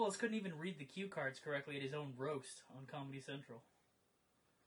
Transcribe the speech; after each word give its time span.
Willis 0.00 0.16
couldn't 0.16 0.36
even 0.36 0.56
read 0.58 0.78
the 0.78 0.86
cue 0.86 1.08
cards 1.08 1.38
correctly 1.38 1.76
at 1.76 1.82
his 1.82 1.92
own 1.92 2.14
roast 2.16 2.62
on 2.74 2.86
Comedy 2.86 3.20
Central. 3.20 3.62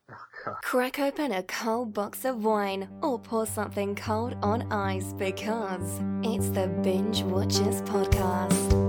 Oh, 0.08 0.14
God. 0.44 0.54
Crack 0.62 1.00
open 1.00 1.32
a 1.32 1.42
cold 1.42 1.92
box 1.92 2.24
of 2.24 2.44
wine 2.44 2.88
or 3.02 3.18
pour 3.18 3.44
something 3.44 3.96
cold 3.96 4.36
on 4.44 4.70
ice 4.70 5.12
because 5.14 6.00
it's 6.22 6.50
the 6.50 6.68
Binge 6.84 7.22
Watchers 7.22 7.82
Podcast. 7.82 8.83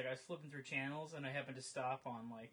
Like 0.00 0.08
I 0.08 0.12
was 0.12 0.20
flipping 0.26 0.50
through 0.50 0.62
channels 0.62 1.12
and 1.14 1.26
I 1.26 1.30
happened 1.30 1.56
to 1.56 1.62
stop 1.62 2.02
on 2.06 2.30
like. 2.30 2.52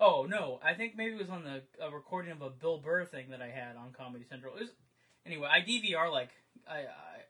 Oh 0.00 0.26
no! 0.28 0.58
I 0.64 0.74
think 0.74 0.96
maybe 0.96 1.14
it 1.14 1.18
was 1.18 1.28
on 1.30 1.44
the 1.44 1.62
a 1.84 1.90
recording 1.90 2.32
of 2.32 2.40
a 2.42 2.48
Bill 2.50 2.78
Burr 2.78 3.04
thing 3.04 3.30
that 3.30 3.42
I 3.42 3.48
had 3.50 3.76
on 3.76 3.92
Comedy 3.92 4.24
Central. 4.28 4.56
It 4.56 4.60
was 4.60 4.70
anyway. 5.26 5.48
I 5.52 5.60
DVR 5.60 6.10
like 6.10 6.30
I 6.66 6.78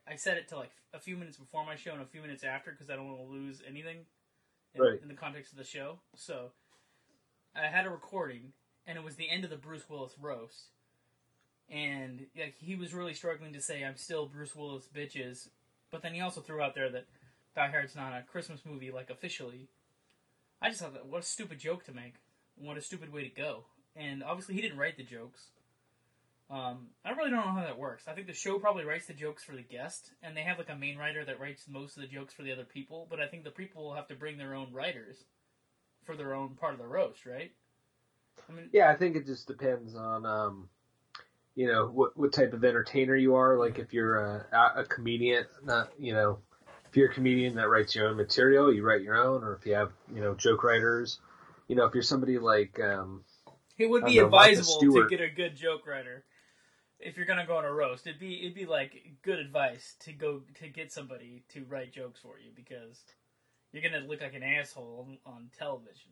I, 0.08 0.12
I 0.12 0.16
set 0.16 0.36
it 0.36 0.48
to 0.50 0.56
like 0.56 0.70
a 0.94 1.00
few 1.00 1.16
minutes 1.16 1.36
before 1.36 1.66
my 1.66 1.74
show 1.76 1.92
and 1.92 2.00
a 2.00 2.06
few 2.06 2.20
minutes 2.22 2.44
after 2.44 2.70
because 2.70 2.88
I 2.88 2.96
don't 2.96 3.08
want 3.08 3.18
to 3.28 3.32
lose 3.34 3.60
anything 3.68 3.98
in, 4.74 4.80
Right. 4.80 5.02
in 5.02 5.08
the 5.08 5.14
context 5.14 5.52
of 5.52 5.58
the 5.58 5.64
show. 5.64 5.98
So 6.14 6.52
I 7.54 7.66
had 7.66 7.84
a 7.84 7.90
recording 7.90 8.52
and 8.86 8.96
it 8.96 9.04
was 9.04 9.16
the 9.16 9.28
end 9.28 9.44
of 9.44 9.50
the 9.50 9.56
Bruce 9.56 9.88
Willis 9.90 10.14
roast, 10.20 10.68
and 11.68 12.26
like 12.38 12.54
he 12.58 12.74
was 12.76 12.94
really 12.94 13.14
struggling 13.14 13.52
to 13.52 13.60
say 13.60 13.84
I'm 13.84 13.96
still 13.96 14.26
Bruce 14.26 14.54
Willis 14.56 14.88
bitches, 14.94 15.48
but 15.90 16.02
then 16.02 16.14
he 16.14 16.20
also 16.20 16.40
threw 16.40 16.62
out 16.62 16.74
there 16.74 16.90
that 16.90 17.06
Die 17.54 17.68
Hard's 17.68 17.96
not 17.96 18.12
a 18.12 18.22
Christmas 18.22 18.60
movie 18.64 18.90
like 18.90 19.10
officially. 19.10 19.68
I 20.60 20.68
just 20.68 20.80
thought 20.80 20.94
that 20.94 21.06
what 21.06 21.22
a 21.22 21.26
stupid 21.26 21.58
joke 21.58 21.84
to 21.84 21.92
make. 21.92 22.14
What 22.56 22.76
a 22.76 22.82
stupid 22.82 23.12
way 23.12 23.22
to 23.22 23.34
go. 23.34 23.64
And 23.96 24.22
obviously 24.22 24.54
he 24.54 24.62
didn't 24.62 24.78
write 24.78 24.96
the 24.96 25.02
jokes. 25.02 25.48
Um, 26.50 26.88
I 27.04 27.10
really 27.10 27.30
don't 27.30 27.46
know 27.46 27.52
how 27.52 27.64
that 27.64 27.78
works. 27.78 28.04
I 28.06 28.12
think 28.12 28.26
the 28.26 28.34
show 28.34 28.58
probably 28.58 28.84
writes 28.84 29.06
the 29.06 29.14
jokes 29.14 29.42
for 29.42 29.56
the 29.56 29.62
guest, 29.62 30.10
and 30.22 30.36
they 30.36 30.42
have 30.42 30.58
like 30.58 30.68
a 30.68 30.76
main 30.76 30.98
writer 30.98 31.24
that 31.24 31.40
writes 31.40 31.64
most 31.66 31.96
of 31.96 32.02
the 32.02 32.08
jokes 32.08 32.34
for 32.34 32.42
the 32.42 32.52
other 32.52 32.64
people. 32.64 33.06
But 33.08 33.20
I 33.20 33.26
think 33.26 33.44
the 33.44 33.50
people 33.50 33.84
will 33.84 33.94
have 33.94 34.08
to 34.08 34.14
bring 34.14 34.36
their 34.36 34.54
own 34.54 34.70
writers 34.72 35.16
for 36.04 36.14
their 36.14 36.34
own 36.34 36.50
part 36.50 36.74
of 36.74 36.78
the 36.78 36.86
roast, 36.86 37.24
right? 37.24 37.52
I 38.48 38.52
mean, 38.52 38.68
Yeah, 38.72 38.90
I 38.90 38.96
think 38.96 39.16
it 39.16 39.24
just 39.24 39.46
depends 39.46 39.94
on, 39.94 40.26
um, 40.26 40.68
you 41.54 41.68
know, 41.68 41.86
what 41.86 42.16
what 42.18 42.34
type 42.34 42.52
of 42.52 42.64
entertainer 42.64 43.16
you 43.16 43.34
are. 43.34 43.58
Like 43.58 43.78
if 43.78 43.94
you're 43.94 44.18
a, 44.18 44.46
a 44.76 44.84
comedian, 44.84 45.46
not 45.64 45.90
you 45.98 46.12
know, 46.12 46.38
if 46.92 46.96
you're 46.98 47.10
a 47.10 47.14
comedian 47.14 47.54
that 47.54 47.70
writes 47.70 47.94
your 47.94 48.08
own 48.08 48.18
material, 48.18 48.70
you 48.70 48.82
write 48.82 49.00
your 49.00 49.16
own, 49.16 49.42
or 49.42 49.54
if 49.54 49.64
you 49.64 49.72
have 49.72 49.92
you 50.14 50.20
know 50.20 50.34
joke 50.34 50.62
writers, 50.62 51.20
you 51.66 51.74
know, 51.74 51.86
if 51.86 51.94
you're 51.94 52.02
somebody 52.02 52.38
like, 52.38 52.78
um, 52.80 53.24
It 53.78 53.88
would 53.88 54.04
be 54.04 54.18
know, 54.18 54.26
advisable 54.26 54.78
to 54.78 55.08
get 55.08 55.22
a 55.22 55.30
good 55.30 55.56
joke 55.56 55.86
writer 55.86 56.22
if 57.00 57.16
you're 57.16 57.24
gonna 57.24 57.46
go 57.46 57.56
on 57.56 57.64
a 57.64 57.72
roast. 57.72 58.06
It'd 58.06 58.20
be 58.20 58.40
it'd 58.40 58.54
be 58.54 58.66
like 58.66 58.92
good 59.22 59.38
advice 59.38 59.94
to 60.00 60.12
go 60.12 60.42
to 60.60 60.68
get 60.68 60.92
somebody 60.92 61.44
to 61.54 61.64
write 61.64 61.94
jokes 61.94 62.20
for 62.20 62.38
you 62.38 62.50
because 62.54 63.00
you're 63.72 63.82
gonna 63.82 64.06
look 64.06 64.20
like 64.20 64.34
an 64.34 64.42
asshole 64.42 65.08
on 65.24 65.48
television, 65.58 66.10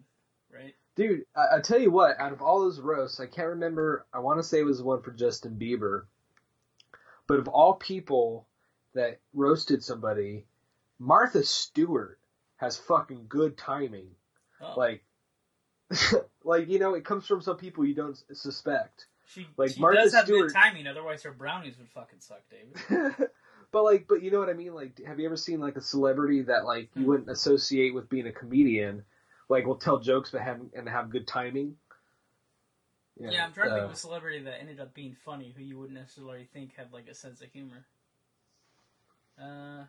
right? 0.51 0.75
dude, 0.97 1.27
I, 1.37 1.59
I 1.59 1.61
tell 1.61 1.79
you 1.79 1.91
what, 1.91 2.19
out 2.19 2.33
of 2.33 2.41
all 2.41 2.61
those 2.61 2.81
roasts, 2.81 3.21
I 3.21 3.27
can't 3.27 3.49
remember. 3.49 4.07
I 4.15 4.21
want 4.21 4.39
to 4.39 4.43
say 4.43 4.61
it 4.61 4.65
was 4.65 4.83
one 4.83 5.03
for 5.03 5.11
Justin 5.11 5.59
Bieber, 5.61 6.05
but 7.27 7.39
of 7.39 7.49
all 7.49 7.75
people 7.75 8.47
that 8.95 9.21
roasted 9.35 9.85
somebody, 9.85 10.47
Martha 11.01 11.43
Stewart 11.43 12.19
has 12.57 12.77
fucking 12.77 13.25
good 13.29 13.57
timing. 13.57 14.11
Oh, 14.61 14.75
like 14.77 15.03
like 16.45 16.69
you 16.69 16.79
know 16.79 16.95
it 16.95 17.05
comes 17.05 17.27
from 17.27 17.41
some 17.41 17.57
people 17.57 17.85
you 17.85 17.95
don't 17.95 18.23
suspect 18.33 19.07
she 19.27 19.47
like 19.57 19.73
she 19.73 19.81
Martha 19.81 20.03
does 20.03 20.13
have 20.15 20.25
Stewart- 20.27 20.49
good 20.53 20.55
timing, 20.55 20.87
otherwise 20.87 21.23
her 21.25 21.33
brownies 21.33 21.77
would 21.79 21.89
fucking 21.89 22.21
suck, 22.21 22.43
David. 22.51 23.15
but 23.73 23.83
like 23.83 24.07
but 24.09 24.21
you 24.23 24.31
know 24.31 24.39
what 24.39 24.49
i 24.49 24.53
mean 24.53 24.75
like 24.75 25.01
have 25.07 25.19
you 25.19 25.27
ever 25.27 25.37
seen 25.37 25.61
like 25.61 25.77
a 25.77 25.81
celebrity 25.81 26.43
that 26.43 26.65
like 26.65 26.91
you 26.95 27.03
Hmm. 27.03 27.09
wouldn't 27.09 27.31
associate 27.31 27.95
with 27.95 28.09
being 28.09 28.27
a 28.27 28.33
comedian 28.33 29.03
like 29.49 29.65
will 29.67 29.77
tell 29.77 29.99
jokes 30.01 30.31
but 30.31 30.41
have 30.43 30.61
and 30.75 30.89
have 30.89 31.09
good 31.11 31.27
timing 31.27 31.77
Yeah, 33.17 33.45
I'm 33.45 33.53
trying 33.53 33.69
to 33.69 33.73
uh, 33.73 33.77
think 33.77 33.87
of 33.87 33.93
a 33.93 33.97
celebrity 33.97 34.43
that 34.43 34.61
ended 34.61 34.81
up 34.81 34.93
being 34.93 35.15
funny 35.25 35.55
who 35.57 35.63
you 35.63 35.79
wouldn't 35.79 35.99
necessarily 35.99 36.49
think 36.53 36.75
had 36.77 36.93
like 36.93 37.07
a 37.09 37.15
sense 37.15 37.41
of 37.43 37.51
humor. 37.53 37.87
Uh, 39.41 39.85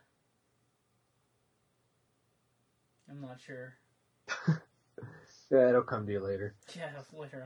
I'm 3.11 3.21
not 3.21 3.39
sure. 3.45 3.73
yeah 5.51 5.69
it'll 5.69 5.81
come 5.81 6.05
to 6.05 6.11
you 6.11 6.19
later 6.21 6.55
Yeah, 6.75 6.89
later 7.13 7.45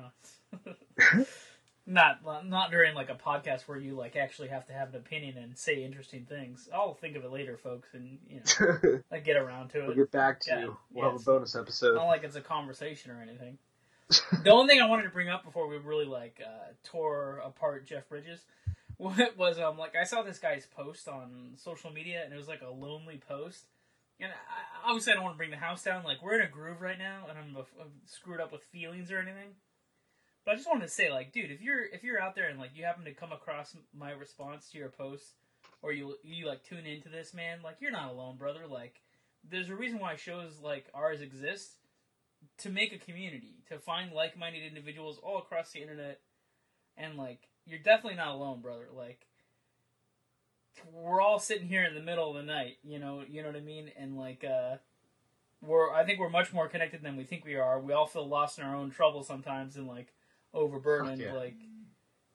on. 0.64 1.26
not 1.88 2.20
not 2.46 2.72
during 2.72 2.94
like 2.96 3.10
a 3.10 3.16
podcast 3.16 3.62
where 3.62 3.78
you 3.78 3.96
like 3.96 4.16
actually 4.16 4.50
have 4.50 4.66
to 4.68 4.74
have 4.74 4.90
an 4.90 4.96
opinion 4.96 5.38
and 5.38 5.58
say 5.58 5.84
interesting 5.84 6.26
things. 6.26 6.70
I'll 6.74 6.94
think 6.94 7.16
of 7.16 7.24
it 7.24 7.32
later, 7.32 7.58
folks, 7.58 7.90
and 7.94 8.20
you 8.28 8.42
know 8.42 9.00
I 9.12 9.20
get 9.20 9.38
around 9.38 9.70
to 9.70 9.80
we'll 9.80 9.92
it. 9.92 9.96
get 9.96 10.12
back 10.12 10.40
to 10.42 10.52
Yeah, 10.52 10.60
you 10.62 10.78
we'll 10.94 11.12
have 11.12 11.20
a 11.22 11.24
bonus 11.24 11.56
episode 11.56 11.96
Not 11.96 12.06
like 12.06 12.24
it's 12.24 12.36
a 12.36 12.42
conversation 12.42 13.12
or 13.12 13.22
anything. 13.22 13.58
the 14.44 14.52
only 14.52 14.68
thing 14.68 14.82
I 14.82 14.88
wanted 14.88 15.04
to 15.04 15.10
bring 15.10 15.30
up 15.30 15.44
before 15.44 15.68
we 15.68 15.78
really 15.78 16.06
like 16.06 16.40
uh, 16.46 16.74
tore 16.84 17.42
apart 17.44 17.88
Jeff 17.88 18.08
Bridges 18.08 18.42
was 19.00 19.58
um 19.60 19.78
like 19.78 19.96
I 19.96 20.04
saw 20.04 20.22
this 20.22 20.38
guy's 20.40 20.66
post 20.68 21.08
on 21.08 21.54
social 21.58 21.92
media 21.92 22.22
and 22.24 22.32
it 22.34 22.38
was 22.38 22.48
like 22.48 22.62
a 22.62 22.70
lonely 22.70 23.20
post. 23.28 23.66
And 24.20 24.32
I, 24.32 24.90
obviously, 24.90 25.12
I 25.12 25.16
don't 25.16 25.24
want 25.24 25.36
to 25.36 25.38
bring 25.38 25.52
the 25.52 25.58
house 25.58 25.84
down. 25.84 26.04
Like 26.04 26.24
we're 26.24 26.40
in 26.40 26.48
a 26.48 26.50
groove 26.50 26.82
right 26.82 26.98
now, 26.98 27.26
and 27.30 27.38
I'm, 27.38 27.56
I'm 27.58 27.92
screwed 28.06 28.40
up 28.40 28.52
with 28.52 28.64
feelings 28.64 29.12
or 29.12 29.20
anything. 29.20 29.56
But 30.46 30.54
I 30.54 30.56
just 30.56 30.68
wanted 30.68 30.86
to 30.86 30.92
say, 30.92 31.12
like, 31.12 31.34
dude, 31.34 31.52
if 31.52 31.62
you're 31.62 31.84
if 31.84 32.04
you're 32.04 32.22
out 32.22 32.36
there 32.36 32.48
and 32.50 32.60
like 32.60 32.72
you 32.76 32.86
happen 32.86 33.04
to 33.06 33.14
come 33.14 33.32
across 33.32 33.76
my 33.94 34.12
response 34.12 34.70
to 34.70 34.78
your 34.78 34.90
post, 34.90 35.34
or 35.82 35.92
you 35.92 36.16
you 36.24 36.48
like 36.48 36.64
tune 36.64 36.86
into 36.86 37.10
this, 37.10 37.34
man, 37.34 37.60
like 37.64 37.78
you're 37.80 37.92
not 37.92 38.12
alone, 38.12 38.38
brother. 38.38 38.68
Like, 38.70 39.02
there's 39.50 39.70
a 39.70 39.76
reason 39.76 40.00
why 40.00 40.16
shows 40.16 40.60
like 40.62 40.86
ours 40.94 41.22
exist 41.22 41.72
to 42.60 42.70
make 42.70 42.94
a 42.94 43.00
community, 43.00 43.56
to 43.70 43.80
find 43.80 44.12
like-minded 44.12 44.62
individuals 44.64 45.20
all 45.24 45.40
across 45.40 45.72
the 45.72 45.82
internet, 45.82 46.20
and 46.96 47.18
like 47.18 47.50
you're 47.66 47.80
definitely 47.80 48.18
not 48.18 48.36
alone, 48.36 48.62
brother. 48.62 48.88
Like 48.96 49.26
we're 50.94 51.22
all 51.22 51.40
sitting 51.40 51.68
here 51.68 51.84
in 51.84 51.94
the 51.94 52.02
middle 52.02 52.30
of 52.30 52.36
the 52.36 52.52
night, 52.52 52.78
you 52.84 53.00
know, 53.00 53.24
you 53.28 53.42
know 53.42 53.50
what 53.50 53.58
I 53.58 53.62
mean, 53.62 53.92
and 53.98 54.18
like 54.18 54.44
uh 54.44 54.78
we're 55.62 55.92
I 55.92 56.06
think 56.06 56.20
we're 56.20 56.30
much 56.30 56.54
more 56.54 56.68
connected 56.68 57.02
than 57.02 57.18
we 57.18 57.24
think 57.24 57.46
we 57.46 57.56
are. 57.56 57.80
We 57.80 57.94
all 57.94 58.08
feel 58.08 58.28
lost 58.28 58.60
in 58.60 58.66
our 58.66 58.76
own 58.76 58.92
trouble 58.92 59.24
sometimes 59.24 59.76
and 59.76 59.88
like 59.88 60.14
overburdened, 60.54 61.22
yeah. 61.22 61.34
like 61.34 61.56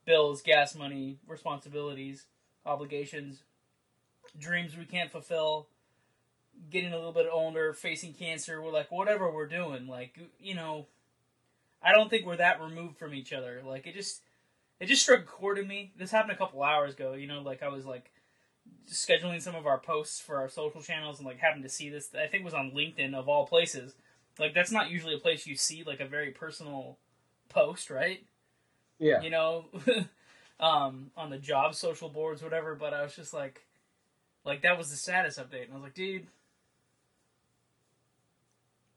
bills, 0.04 0.42
gas 0.42 0.74
money, 0.74 1.18
responsibilities, 1.26 2.26
obligations, 2.66 3.42
dreams 4.38 4.76
we 4.76 4.84
can't 4.84 5.10
fulfill, 5.10 5.68
getting 6.70 6.92
a 6.92 6.96
little 6.96 7.12
bit 7.12 7.26
older, 7.30 7.72
facing 7.72 8.14
cancer, 8.14 8.60
we're 8.60 8.72
like 8.72 8.90
whatever 8.90 9.30
we're 9.30 9.46
doing, 9.46 9.86
like 9.86 10.18
you 10.38 10.54
know, 10.54 10.86
I 11.82 11.92
don't 11.92 12.10
think 12.10 12.26
we're 12.26 12.36
that 12.36 12.60
removed 12.60 12.98
from 12.98 13.14
each 13.14 13.32
other. 13.32 13.62
Like 13.64 13.86
it 13.86 13.94
just 13.94 14.22
it 14.78 14.86
just 14.86 15.02
struck 15.02 15.20
a 15.20 15.24
chord 15.24 15.58
in 15.58 15.68
me. 15.68 15.92
This 15.96 16.10
happened 16.10 16.32
a 16.32 16.36
couple 16.36 16.62
hours 16.62 16.94
ago, 16.94 17.12
you 17.14 17.26
know, 17.26 17.42
like 17.42 17.62
I 17.62 17.68
was 17.68 17.86
like 17.86 18.10
scheduling 18.88 19.40
some 19.40 19.54
of 19.54 19.66
our 19.66 19.78
posts 19.78 20.20
for 20.20 20.36
our 20.36 20.48
social 20.48 20.82
channels 20.82 21.18
and 21.18 21.26
like 21.26 21.38
happened 21.38 21.62
to 21.62 21.68
see 21.68 21.88
this 21.88 22.10
I 22.14 22.26
think 22.26 22.44
was 22.44 22.54
on 22.54 22.72
LinkedIn 22.72 23.14
of 23.14 23.28
all 23.28 23.46
places. 23.46 23.94
Like 24.38 24.54
that's 24.54 24.72
not 24.72 24.90
usually 24.90 25.14
a 25.14 25.18
place 25.18 25.46
you 25.46 25.56
see 25.56 25.84
like 25.84 26.00
a 26.00 26.06
very 26.06 26.30
personal 26.30 26.98
post, 27.48 27.90
right? 27.90 28.24
yeah 29.00 29.20
you 29.22 29.30
know, 29.30 29.64
um, 30.60 31.10
on 31.16 31.30
the 31.30 31.38
job 31.38 31.74
social 31.74 32.08
boards, 32.08 32.42
whatever. 32.42 32.76
But 32.76 32.94
I 32.94 33.02
was 33.02 33.16
just 33.16 33.34
like, 33.34 33.64
like 34.44 34.62
that 34.62 34.78
was 34.78 34.90
the 34.90 34.96
status 34.96 35.38
update, 35.38 35.64
and 35.64 35.72
I 35.72 35.74
was 35.74 35.82
like, 35.82 35.94
dude, 35.94 36.26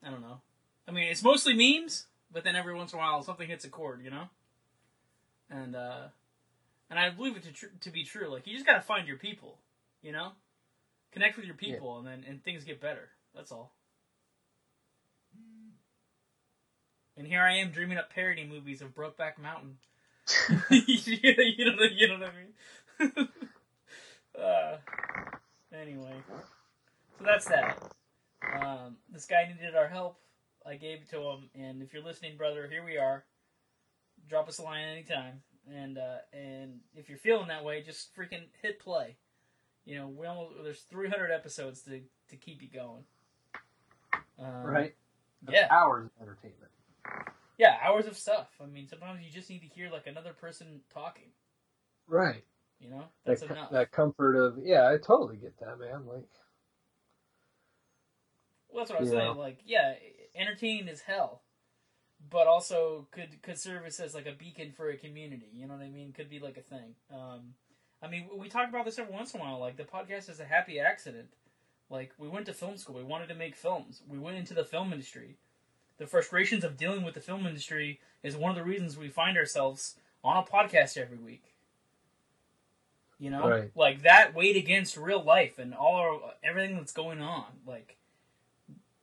I 0.05 0.11
don't 0.11 0.21
know. 0.21 0.41
I 0.87 0.91
mean, 0.91 1.05
it's 1.05 1.23
mostly 1.23 1.53
memes, 1.53 2.05
but 2.31 2.43
then 2.43 2.55
every 2.55 2.75
once 2.75 2.93
in 2.93 2.99
a 2.99 3.01
while 3.01 3.23
something 3.23 3.47
hits 3.47 3.65
a 3.65 3.69
chord, 3.69 4.01
you 4.03 4.11
know. 4.11 4.25
And 5.49 5.75
uh, 5.75 6.07
and 6.89 6.99
I 6.99 7.09
believe 7.09 7.37
it 7.37 7.43
to 7.43 7.51
tr- 7.51 7.65
to 7.81 7.89
be 7.89 8.03
true. 8.03 8.27
Like 8.27 8.45
you 8.45 8.53
just 8.53 8.65
gotta 8.65 8.81
find 8.81 9.07
your 9.07 9.17
people, 9.17 9.57
you 10.03 10.13
know, 10.13 10.33
connect 11.13 11.37
with 11.37 11.45
your 11.47 11.55
Yeah. 11.63 11.79
people, 11.79 11.99
and 11.99 12.07
then 12.07 12.25
and 12.27 12.43
things 12.43 12.65
get 12.65 12.81
better. 12.81 13.09
That's 13.35 13.51
all. 13.51 13.75
And 17.17 17.27
here 17.27 17.41
I 17.43 17.57
am 17.57 17.71
dreaming 17.71 17.97
up 17.99 18.11
parody 18.13 18.45
movies 18.45 18.81
of 18.81 18.95
Brokeback 18.95 19.37
Mountain. 19.39 19.77
you, 20.71 21.25
know, 21.77 21.83
you 21.91 22.07
know 22.07 22.19
what 22.19 22.29
I 22.29 23.09
mean? 23.17 23.29
uh, 24.39 24.77
anyway, 25.73 26.23
so 27.19 27.25
that's 27.25 27.45
that. 27.47 27.79
Um, 28.53 28.97
this 29.11 29.25
guy 29.25 29.47
needed 29.53 29.75
our 29.75 29.87
help. 29.87 30.19
I 30.65 30.75
gave 30.75 30.99
it 31.01 31.09
to 31.11 31.21
him, 31.21 31.49
and 31.55 31.81
if 31.83 31.93
you're 31.93 32.03
listening, 32.03 32.37
brother, 32.37 32.67
here 32.67 32.83
we 32.83 32.97
are. 32.97 33.25
drop 34.29 34.47
us 34.47 34.59
a 34.59 34.63
line 34.63 34.85
anytime. 34.85 35.41
And 35.73 35.97
uh, 35.97 36.17
and 36.33 36.81
if 36.95 37.09
you're 37.09 37.17
feeling 37.17 37.47
that 37.47 37.63
way, 37.63 37.81
just 37.83 38.15
freaking 38.15 38.47
hit 38.61 38.79
play. 38.79 39.17
You 39.85 39.97
know, 39.97 40.07
we 40.07 40.25
almost 40.27 40.55
there's 40.63 40.81
300 40.81 41.31
episodes 41.31 41.81
to 41.83 42.01
to 42.29 42.35
keep 42.35 42.61
you 42.61 42.69
going. 42.69 43.03
Um, 44.39 44.63
right? 44.65 44.95
That's 45.43 45.55
Yeah. 45.55 45.67
hours 45.69 46.09
of 46.15 46.21
entertainment. 46.21 46.71
Yeah, 47.57 47.77
hours 47.83 48.07
of 48.07 48.17
stuff. 48.17 48.47
I 48.61 48.65
mean, 48.65 48.87
sometimes 48.87 49.23
you 49.23 49.29
just 49.31 49.49
need 49.49 49.59
to 49.61 49.67
hear 49.67 49.89
like 49.91 50.07
another 50.07 50.33
person 50.33 50.81
talking. 50.93 51.31
Right. 52.07 52.43
You 52.79 52.89
know, 52.89 53.03
That, 53.25 53.39
that's 53.39 53.43
co- 53.43 53.53
enough. 53.53 53.71
that 53.71 53.91
comfort 53.91 54.35
of 54.35 54.57
yeah, 54.63 54.89
I 54.89 54.97
totally 54.97 55.37
get 55.37 55.57
that, 55.59 55.79
man. 55.79 56.05
Like 56.05 56.23
Well, 58.69 58.83
that's 58.83 58.89
what 58.89 58.97
I 58.97 59.01
was 59.01 59.11
Yeah. 59.11 59.19
saying. 59.19 59.37
Like, 59.37 59.59
yeah, 59.65 59.95
entertaining 60.35 60.87
is 60.87 61.01
hell, 61.01 61.43
but 62.29 62.47
also 62.47 63.07
could 63.11 63.41
could 63.43 63.59
serve 63.59 63.85
as 63.85 63.99
as, 63.99 64.15
like 64.15 64.25
a 64.25 64.31
beacon 64.31 64.71
for 64.71 64.89
a 64.89 64.97
community. 64.97 65.49
You 65.53 65.67
know 65.67 65.75
what 65.75 65.83
I 65.83 65.89
mean? 65.89 66.11
Could 66.11 66.29
be 66.29 66.39
like 66.39 66.57
a 66.57 66.61
thing. 66.61 66.95
Um, 67.11 67.53
I 68.03 68.09
mean, 68.09 68.25
we 68.35 68.49
talk 68.49 68.67
about 68.69 68.85
this 68.85 68.99
every 68.99 69.13
once 69.13 69.33
in 69.33 69.39
a 69.39 69.43
while. 69.43 69.59
Like 69.59 69.77
the 69.77 69.83
podcast 69.83 70.29
is 70.29 70.39
a 70.39 70.45
happy 70.45 70.79
accident. 70.79 71.29
Like 71.89 72.11
we 72.17 72.27
went 72.27 72.45
to 72.47 72.53
film 72.53 72.77
school. 72.77 72.95
We 72.95 73.03
wanted 73.03 73.29
to 73.29 73.35
make 73.35 73.55
films. 73.55 74.01
We 74.07 74.19
went 74.19 74.37
into 74.37 74.53
the 74.53 74.65
film 74.65 74.91
industry. 74.91 75.37
The 75.97 76.07
frustrations 76.07 76.63
of 76.63 76.75
dealing 76.75 77.03
with 77.03 77.13
the 77.13 77.21
film 77.21 77.45
industry 77.45 77.99
is 78.23 78.35
one 78.35 78.49
of 78.51 78.57
the 78.57 78.63
reasons 78.63 78.97
we 78.97 79.09
find 79.09 79.37
ourselves 79.37 79.95
on 80.23 80.35
a 80.37 80.43
podcast 80.45 80.97
every 80.97 81.17
week. 81.17 81.53
You 83.19 83.29
know, 83.29 83.47
Right. 83.47 83.71
like 83.75 84.01
that 84.01 84.33
weighed 84.33 84.57
against 84.57 84.97
real 84.97 85.23
life 85.23 85.57
and 85.59 85.73
all 85.73 85.95
our, 85.95 86.33
everything 86.43 86.75
that's 86.75 86.91
going 86.91 87.21
on. 87.21 87.45
Like 87.65 87.95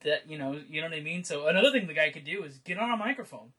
that, 0.01 0.29
you 0.29 0.37
know, 0.37 0.61
you 0.69 0.81
know 0.83 0.89
what 0.89 0.97
I 0.97 1.01
mean. 1.01 1.25
So 1.25 1.47
another 1.47 1.71
thing 1.71 1.87
the 1.87 1.95
guy 1.95 2.11
could 2.11 2.25
do 2.25 2.43
is 2.43 2.59
get 2.59 2.77
on 2.79 2.91
a 2.91 2.97
microphone, 2.97 3.53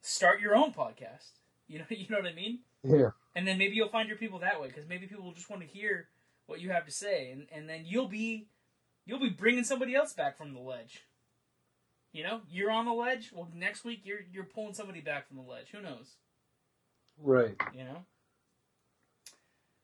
start 0.00 0.40
your 0.40 0.56
own 0.56 0.72
podcast. 0.72 1.30
You 1.68 1.80
know, 1.80 1.84
you 1.90 2.06
know 2.08 2.18
what 2.18 2.28
I 2.30 2.32
mean. 2.32 2.60
yeah, 2.84 3.10
And 3.36 3.46
then 3.46 3.58
maybe 3.58 3.76
you'll 3.76 3.90
find 3.90 4.08
your 4.08 4.16
people 4.16 4.38
that 4.38 4.60
way 4.62 4.68
because 4.68 4.88
maybe 4.88 5.06
people 5.06 5.30
just 5.32 5.50
want 5.50 5.60
to 5.60 5.68
hear 5.68 6.08
what 6.46 6.60
you 6.60 6.70
have 6.70 6.86
to 6.86 6.90
say, 6.90 7.30
and 7.30 7.46
and 7.52 7.68
then 7.68 7.82
you'll 7.84 8.08
be 8.08 8.48
you'll 9.04 9.20
be 9.20 9.28
bringing 9.28 9.62
somebody 9.62 9.94
else 9.94 10.14
back 10.14 10.38
from 10.38 10.54
the 10.54 10.60
ledge. 10.60 11.04
You 12.12 12.24
know, 12.24 12.40
you're 12.50 12.70
on 12.70 12.86
the 12.86 12.94
ledge. 12.94 13.30
Well, 13.34 13.48
next 13.54 13.84
week 13.84 14.00
you're 14.04 14.20
you're 14.32 14.44
pulling 14.44 14.72
somebody 14.72 15.02
back 15.02 15.28
from 15.28 15.36
the 15.36 15.42
ledge. 15.42 15.66
Who 15.70 15.82
knows? 15.82 16.14
right. 17.22 17.54
You 17.74 17.84
know. 17.84 17.98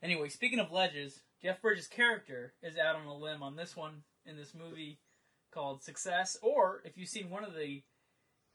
Anyway, 0.02 0.30
speaking 0.30 0.58
of 0.58 0.72
ledges, 0.72 1.20
Jeff 1.42 1.60
Bridges' 1.60 1.86
character 1.86 2.54
is 2.62 2.78
out 2.78 2.96
on 2.96 3.06
a 3.06 3.14
limb 3.14 3.42
on 3.42 3.56
this 3.56 3.76
one 3.76 4.02
in 4.24 4.36
this 4.36 4.54
movie 4.54 4.98
called 5.52 5.82
Success. 5.82 6.38
Or 6.42 6.80
if 6.86 6.96
you've 6.96 7.08
seen 7.08 7.28
one 7.28 7.44
of 7.44 7.54
the 7.54 7.82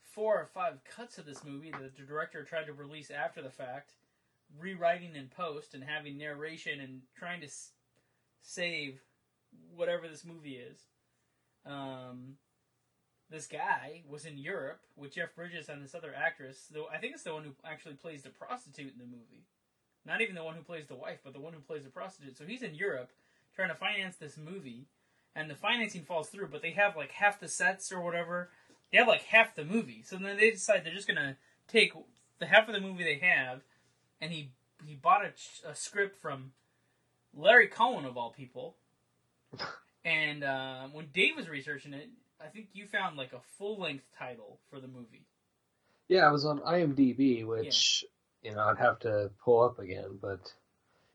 four 0.02 0.42
or 0.42 0.48
five 0.48 0.80
cuts 0.84 1.20
of 1.20 1.26
this 1.26 1.44
movie 1.44 1.72
that 1.72 1.96
the 1.96 2.04
director 2.04 2.44
tried 2.44 2.66
to 2.66 2.74
release 2.74 3.12
after 3.12 3.44
the 3.44 3.52
fact, 3.52 3.94
rewriting 4.60 5.16
in 5.16 5.28
post 5.28 5.74
and 5.74 5.84
having 5.84 6.18
narration 6.18 6.80
and 6.80 7.02
trying 7.18 7.42
to 7.42 7.48
s- 7.48 7.72
save 8.42 9.02
whatever 9.76 10.08
this 10.08 10.26
movie 10.26 10.56
is. 10.56 10.80
Um, 11.66 12.38
this 13.30 13.48
guy 13.48 14.04
was 14.08 14.26
in 14.26 14.38
Europe 14.38 14.80
with 14.96 15.14
Jeff 15.14 15.36
Bridges 15.36 15.70
and 15.70 15.84
this 15.84 15.96
other 15.96 16.14
actress. 16.16 16.68
Though 16.72 16.88
I 16.88 16.98
think 16.98 17.14
it's 17.14 17.24
the 17.24 17.34
one 17.34 17.44
who 17.44 17.52
actually 17.66 17.96
plays 17.96 18.24
the 18.24 18.30
prostitute 18.30 18.94
in 18.94 19.00
the 19.00 19.06
movie. 19.06 19.44
Not 20.06 20.22
even 20.22 20.36
the 20.36 20.44
one 20.44 20.56
who 20.56 20.62
plays 20.62 20.88
the 20.88 20.96
wife, 20.96 21.20
but 21.24 21.34
the 21.34 21.40
one 21.40 21.52
who 21.54 21.60
plays 21.60 21.84
the 21.84 21.90
prostitute. 21.90 22.38
So 22.38 22.46
he's 22.46 22.64
in 22.64 22.76
Europe 22.76 23.12
trying 23.54 23.70
to 23.70 23.76
finance 23.76 24.16
this 24.16 24.38
movie, 24.38 24.86
and 25.36 25.50
the 25.50 25.56
financing 25.56 26.04
falls 26.04 26.30
through. 26.30 26.48
But 26.48 26.62
they 26.62 26.72
have 26.72 26.96
like 26.96 27.12
half 27.12 27.40
the 27.40 27.50
sets 27.50 27.92
or 27.92 28.00
whatever. 28.00 28.50
They 28.92 28.98
have 28.98 29.08
like 29.08 29.24
half 29.24 29.56
the 29.56 29.66
movie. 29.66 30.04
So 30.04 30.16
then 30.16 30.38
they 30.38 30.52
decide 30.52 30.86
they're 30.86 30.94
just 30.94 31.08
gonna 31.08 31.36
take 31.68 31.92
the 32.40 32.46
half 32.46 32.70
of 32.70 32.74
the 32.74 32.80
movie 32.80 33.04
they 33.04 33.18
have, 33.28 33.62
and 34.22 34.32
he 34.32 34.52
he 34.86 34.96
bought 34.96 35.22
a, 35.26 35.70
a 35.70 35.76
script 35.76 36.18
from 36.22 36.52
Larry 37.34 37.68
Cohen 37.68 38.06
of 38.06 38.18
all 38.18 38.32
people. 38.32 38.76
and 40.06 40.44
uh, 40.44 40.88
when 40.92 41.08
Dave 41.14 41.36
was 41.36 41.50
researching 41.50 41.94
it, 41.94 42.10
I 42.44 42.48
think 42.48 42.70
you 42.74 42.86
found 42.86 43.18
like 43.18 43.34
a 43.34 43.40
full 43.58 43.80
length 43.80 44.06
title 44.18 44.60
for 44.70 44.80
the 44.80 44.88
movie. 44.88 45.26
Yeah, 46.08 46.28
I 46.28 46.32
was 46.32 46.46
on 46.46 46.60
IMDb, 46.60 47.46
which 47.46 48.06
you 48.42 48.54
know 48.54 48.62
I'd 48.62 48.78
have 48.78 49.00
to 49.00 49.32
pull 49.44 49.64
up 49.64 49.80
again, 49.80 50.20
but 50.22 50.54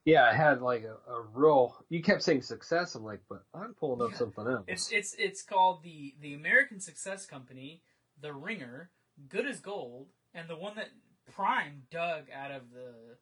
yeah, 0.04 0.24
I 0.24 0.34
had 0.34 0.60
like 0.60 0.84
a, 0.84 0.96
a 1.10 1.22
real. 1.32 1.76
You 1.88 2.02
kept 2.02 2.22
saying 2.22 2.42
success. 2.42 2.94
I'm 2.94 3.04
like, 3.04 3.20
but 3.28 3.44
I'm 3.54 3.74
pulling 3.74 4.02
up 4.02 4.10
Yeah. 4.12 4.18
something 4.18 4.46
else. 4.46 4.64
It's 4.66 4.92
it's 4.92 5.14
it's 5.18 5.42
called 5.42 5.82
the 5.82 6.14
the 6.20 6.34
American 6.34 6.80
Success 6.80 7.24
Company, 7.24 7.82
The 8.20 8.32
Ringer, 8.34 8.90
Good 9.28 9.46
as 9.46 9.60
Gold, 9.60 10.08
and 10.34 10.48
the 10.48 10.56
one 10.56 10.74
that 10.76 10.88
Prime 11.30 11.84
dug 11.90 12.24
out 12.34 12.50
of 12.50 12.70
the 12.72 13.16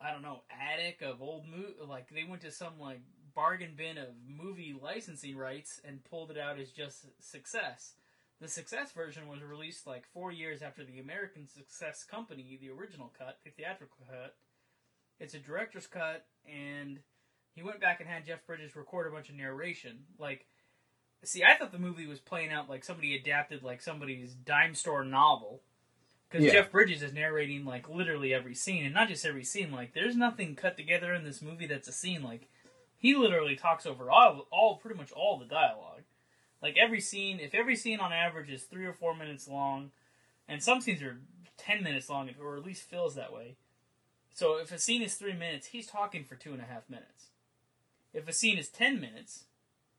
I 0.00 0.12
don't 0.12 0.22
know 0.22 0.42
attic 0.50 1.02
of 1.02 1.22
old 1.22 1.46
mo 1.46 1.86
like 1.86 2.08
they 2.10 2.24
went 2.24 2.42
to 2.42 2.50
some 2.50 2.78
like 2.78 3.00
bargain 3.34 3.74
bin 3.76 3.98
of 3.98 4.08
movie 4.26 4.74
licensing 4.80 5.36
rights 5.36 5.80
and 5.84 6.04
pulled 6.04 6.30
it 6.30 6.38
out 6.38 6.58
as 6.58 6.70
just 6.70 7.06
Success. 7.20 7.94
The 8.40 8.48
Success 8.48 8.92
version 8.92 9.28
was 9.28 9.42
released 9.42 9.86
like 9.86 10.04
four 10.12 10.32
years 10.32 10.62
after 10.62 10.84
the 10.84 10.98
American 10.98 11.48
Success 11.48 12.04
Company, 12.04 12.58
the 12.60 12.70
original 12.70 13.12
cut, 13.16 13.38
the 13.44 13.50
theatrical 13.50 14.06
cut. 14.08 14.34
It's 15.18 15.34
a 15.34 15.38
director's 15.38 15.86
cut, 15.86 16.26
and 16.46 16.98
he 17.54 17.62
went 17.62 17.80
back 17.80 18.00
and 18.00 18.08
had 18.08 18.26
Jeff 18.26 18.46
Bridges 18.46 18.76
record 18.76 19.06
a 19.06 19.10
bunch 19.10 19.30
of 19.30 19.34
narration. 19.34 20.00
Like, 20.18 20.46
see, 21.24 21.42
I 21.42 21.56
thought 21.56 21.72
the 21.72 21.78
movie 21.78 22.06
was 22.06 22.20
playing 22.20 22.52
out 22.52 22.68
like 22.68 22.84
somebody 22.84 23.16
adapted 23.16 23.62
like 23.62 23.80
somebody's 23.80 24.34
dime 24.34 24.74
store 24.74 25.04
novel. 25.04 25.62
Because 26.28 26.44
Yeah. 26.44 26.52
Jeff 26.52 26.72
Bridges 26.72 27.02
is 27.02 27.12
narrating 27.12 27.64
like 27.64 27.88
literally 27.88 28.34
every 28.34 28.54
scene, 28.54 28.84
and 28.84 28.94
not 28.94 29.08
just 29.08 29.24
every 29.24 29.44
scene. 29.44 29.70
Like, 29.70 29.94
there's 29.94 30.16
nothing 30.16 30.56
cut 30.56 30.76
together 30.76 31.14
in 31.14 31.24
this 31.24 31.40
movie 31.40 31.66
that's 31.66 31.88
a 31.88 31.92
scene. 31.92 32.22
Like, 32.22 32.48
he 32.96 33.14
literally 33.14 33.56
talks 33.56 33.86
over 33.86 34.10
all, 34.10 34.46
all 34.50 34.76
pretty 34.76 34.98
much 34.98 35.12
all 35.12 35.38
the 35.38 35.44
dialogue. 35.44 36.02
Like 36.62 36.76
every 36.78 37.00
scene, 37.00 37.38
if 37.38 37.54
every 37.54 37.76
scene 37.76 38.00
on 38.00 38.12
average 38.12 38.50
is 38.50 38.64
three 38.64 38.86
or 38.86 38.92
four 38.92 39.14
minutes 39.14 39.46
long, 39.46 39.92
and 40.48 40.62
some 40.62 40.80
scenes 40.80 41.02
are 41.02 41.18
ten 41.56 41.82
minutes 41.82 42.08
long, 42.08 42.30
or 42.42 42.56
at 42.56 42.64
least 42.64 42.88
feels 42.88 43.14
that 43.14 43.32
way. 43.32 43.56
So 44.34 44.56
if 44.56 44.72
a 44.72 44.78
scene 44.78 45.02
is 45.02 45.14
three 45.14 45.34
minutes, 45.34 45.68
he's 45.68 45.86
talking 45.86 46.24
for 46.24 46.34
two 46.34 46.52
and 46.52 46.60
a 46.60 46.64
half 46.64 46.88
minutes. 46.88 47.26
If 48.12 48.26
a 48.28 48.32
scene 48.32 48.58
is 48.58 48.68
ten 48.68 49.00
minutes, 49.00 49.44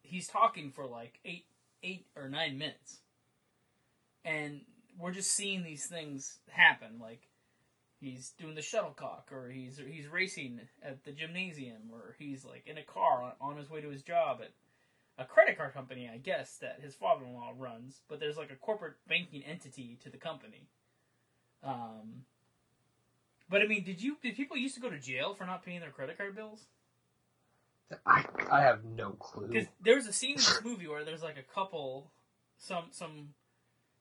he's 0.01 0.27
talking 0.27 0.71
for 0.71 0.85
like 0.85 1.19
eight, 1.23 1.45
eight 1.83 2.07
or 2.15 2.27
nine 2.27 2.57
minutes. 2.57 2.97
And 4.25 4.61
we're 4.99 5.11
just 5.11 5.31
seeing 5.31 5.63
these 5.63 5.85
things 5.85 6.39
happen. 6.49 6.99
Like 7.01 7.27
he's 7.99 8.31
doing 8.39 8.55
the 8.55 8.61
shuttlecock, 8.61 9.31
or 9.31 9.49
he's 9.49 9.79
he's 9.89 10.07
racing 10.07 10.59
at 10.83 11.03
the 11.03 11.11
gymnasium, 11.11 11.89
or 11.91 12.15
he's 12.17 12.45
like 12.45 12.63
in 12.65 12.77
a 12.77 12.83
car 12.83 13.23
on, 13.23 13.51
on 13.51 13.57
his 13.57 13.69
way 13.69 13.81
to 13.81 13.89
his 13.89 14.01
job 14.01 14.39
at 14.41 14.51
a 15.19 15.25
credit 15.25 15.57
card 15.57 15.73
company, 15.73 16.09
I 16.11 16.17
guess, 16.17 16.57
that 16.57 16.79
his 16.81 16.95
father-in-law 16.95 17.53
runs. 17.57 18.01
But 18.07 18.19
there's 18.19 18.37
like 18.37 18.51
a 18.51 18.55
corporate 18.55 18.95
banking 19.07 19.43
entity 19.43 19.97
to 20.03 20.09
the 20.09 20.17
company. 20.17 20.67
Um, 21.63 22.23
but 23.49 23.61
I 23.61 23.67
mean, 23.67 23.83
did 23.83 24.01
you 24.01 24.17
did 24.21 24.35
people 24.35 24.57
used 24.57 24.75
to 24.75 24.81
go 24.81 24.89
to 24.89 24.99
jail 24.99 25.33
for 25.33 25.45
not 25.45 25.65
paying 25.65 25.79
their 25.79 25.91
credit 25.91 26.17
card 26.17 26.35
bills? 26.35 26.65
I 28.05 28.25
I 28.51 28.61
have 28.61 28.83
no 28.83 29.11
clue. 29.11 29.47
Because 29.47 29.67
there's 29.81 30.07
a 30.07 30.13
scene 30.13 30.31
in 30.31 30.37
this 30.37 30.61
movie 30.63 30.87
where 30.87 31.05
there's 31.05 31.23
like 31.23 31.37
a 31.37 31.53
couple, 31.53 32.11
some 32.57 32.85
some 32.91 33.29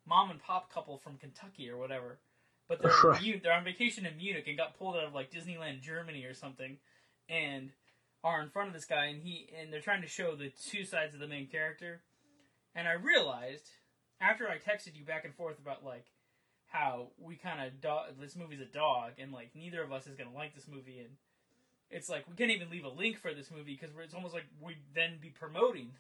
mom 0.06 0.30
and 0.30 0.42
pop 0.42 0.72
couple 0.72 0.98
from 0.98 1.18
Kentucky 1.18 1.68
or 1.70 1.76
whatever, 1.76 2.18
but 2.68 2.80
they're 2.80 2.92
Right. 3.04 3.42
They're 3.42 3.52
on 3.52 3.64
vacation 3.64 4.06
in 4.06 4.16
Munich 4.16 4.44
and 4.46 4.56
got 4.56 4.78
pulled 4.78 4.96
out 4.96 5.04
of 5.04 5.14
like 5.14 5.30
Disneyland 5.30 5.82
Germany 5.82 6.24
or 6.24 6.34
something, 6.34 6.78
and 7.28 7.70
are 8.24 8.42
in 8.42 8.50
front 8.50 8.68
of 8.68 8.74
this 8.74 8.84
guy 8.84 9.06
and 9.06 9.22
he 9.22 9.48
and 9.60 9.72
they're 9.72 9.80
trying 9.80 10.02
to 10.02 10.08
show 10.08 10.34
the 10.34 10.52
two 10.70 10.84
sides 10.84 11.14
of 11.14 11.20
the 11.20 11.28
main 11.28 11.46
character, 11.46 12.02
and 12.74 12.88
I 12.88 12.92
realized 12.92 13.68
after 14.20 14.48
I 14.48 14.56
texted 14.56 14.96
you 14.96 15.04
back 15.04 15.24
and 15.24 15.34
forth 15.34 15.58
about 15.58 15.84
like 15.84 16.06
how 16.68 17.08
we 17.18 17.36
kind 17.36 17.60
of 17.60 18.18
this 18.20 18.36
movie's 18.36 18.60
a 18.60 18.64
dog 18.64 19.12
and 19.18 19.32
like 19.32 19.50
neither 19.54 19.82
of 19.82 19.92
us 19.92 20.06
is 20.06 20.16
gonna 20.16 20.34
like 20.34 20.54
this 20.54 20.66
movie 20.68 20.98
and 20.98 21.10
it's 21.90 22.08
like 22.08 22.24
we 22.28 22.34
can't 22.34 22.50
even 22.50 22.70
leave 22.70 22.84
a 22.84 22.88
link 22.88 23.18
for 23.20 23.32
this 23.32 23.50
movie 23.50 23.78
because 23.80 23.94
it's 24.02 24.14
almost 24.14 24.34
like 24.34 24.44
we'd 24.60 24.78
then 24.94 25.18
be 25.20 25.28
promoting 25.28 25.92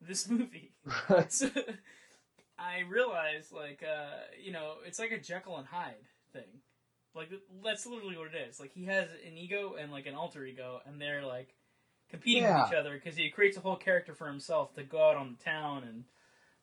this 0.00 0.28
movie. 0.28 0.72
so 1.28 1.48
I 2.58 2.80
realized, 2.88 3.52
like, 3.52 3.82
uh, 3.82 4.20
you 4.42 4.52
know, 4.52 4.74
it's 4.86 4.98
like 4.98 5.10
a 5.10 5.18
Jekyll 5.18 5.56
and 5.56 5.66
Hyde 5.66 5.94
thing. 6.32 6.60
Like 7.14 7.30
that's 7.62 7.86
literally 7.86 8.16
what 8.16 8.34
it 8.34 8.48
is. 8.48 8.58
Like 8.58 8.72
he 8.72 8.86
has 8.86 9.08
an 9.26 9.36
ego 9.38 9.76
and 9.80 9.92
like 9.92 10.06
an 10.06 10.14
alter 10.14 10.44
ego, 10.44 10.80
and 10.84 11.00
they're 11.00 11.24
like 11.24 11.54
competing 12.10 12.42
Yeah. 12.42 12.62
with 12.64 12.72
each 12.72 12.76
other 12.78 12.94
because 12.94 13.16
he 13.16 13.30
creates 13.30 13.56
a 13.56 13.60
whole 13.60 13.76
character 13.76 14.14
for 14.14 14.26
himself 14.26 14.74
to 14.74 14.82
go 14.82 15.10
out 15.10 15.16
on 15.16 15.36
the 15.38 15.44
town 15.44 15.84
and 15.84 16.04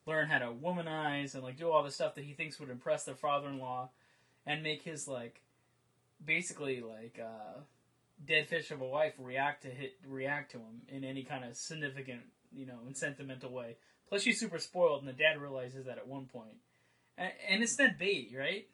learn 0.06 0.28
how 0.28 0.38
to 0.38 0.46
womanize 0.52 1.34
and 1.34 1.42
like 1.42 1.56
do 1.56 1.70
all 1.70 1.82
the 1.82 1.90
stuff 1.90 2.14
that 2.16 2.24
he 2.24 2.34
thinks 2.34 2.60
would 2.60 2.68
impress 2.68 3.04
their 3.04 3.14
father-in-law, 3.14 3.88
and 4.46 4.62
make 4.62 4.82
his 4.82 5.08
like 5.08 5.40
basically 6.24 6.82
like 6.82 7.18
uh, 7.22 7.60
dead 8.26 8.46
fish 8.46 8.70
of 8.70 8.80
a 8.82 8.86
wife 8.86 9.14
react 9.18 9.62
to 9.62 9.68
hit 9.68 9.94
react 10.06 10.50
to 10.52 10.58
him 10.58 10.82
in 10.88 11.02
any 11.02 11.22
kind 11.22 11.44
of 11.44 11.56
significant 11.56 12.20
you 12.54 12.66
know 12.66 12.78
and 12.86 12.96
sentimental 12.96 13.50
way. 13.50 13.76
Plus, 14.08 14.22
she's 14.22 14.38
super 14.38 14.58
spoiled, 14.58 15.00
and 15.00 15.08
the 15.08 15.12
dad 15.12 15.40
realizes 15.40 15.86
that 15.86 15.98
at 15.98 16.06
one 16.06 16.26
point, 16.26 16.56
and, 17.16 17.32
and 17.48 17.62
it's 17.62 17.78
Ned 17.78 17.98
Beatty, 17.98 18.36
right? 18.36 18.66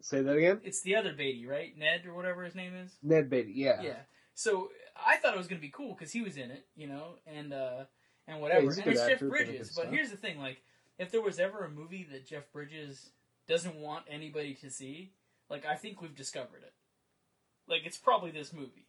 Say 0.00 0.20
that 0.20 0.36
again. 0.36 0.60
It's 0.62 0.82
the 0.82 0.96
other 0.96 1.12
Beatty, 1.12 1.46
right? 1.46 1.76
Ned 1.78 2.06
or 2.06 2.14
whatever 2.14 2.44
his 2.44 2.54
name 2.54 2.74
is. 2.74 2.92
Ned 3.02 3.30
Beatty. 3.30 3.52
Yeah. 3.54 3.80
Yeah. 3.82 3.96
So 4.34 4.70
I 4.94 5.16
thought 5.16 5.34
it 5.34 5.38
was 5.38 5.48
gonna 5.48 5.60
be 5.60 5.70
cool 5.70 5.94
because 5.94 6.12
he 6.12 6.20
was 6.20 6.36
in 6.36 6.50
it, 6.50 6.66
you 6.76 6.86
know, 6.86 7.14
and 7.26 7.52
uh 7.52 7.84
and 8.26 8.40
whatever. 8.40 8.66
a 8.66 8.68
and 8.68 8.86
it's 8.86 9.06
Jeff 9.06 9.20
Bridges. 9.20 9.72
But 9.74 9.88
here's 9.88 10.10
the 10.10 10.16
thing: 10.16 10.38
like, 10.38 10.58
if 10.98 11.10
there 11.10 11.22
was 11.22 11.38
ever 11.38 11.64
a 11.64 11.70
movie 11.70 12.06
that 12.12 12.26
Jeff 12.26 12.50
Bridges 12.52 13.10
doesn't 13.48 13.76
want 13.76 14.04
anybody 14.10 14.54
to 14.54 14.70
see, 14.70 15.12
like, 15.48 15.64
I 15.66 15.74
think 15.74 16.00
we've 16.00 16.14
discovered 16.14 16.62
it. 16.62 16.72
Like, 17.68 17.82
it's 17.84 17.96
probably 17.96 18.30
this 18.30 18.52
movie. 18.52 18.86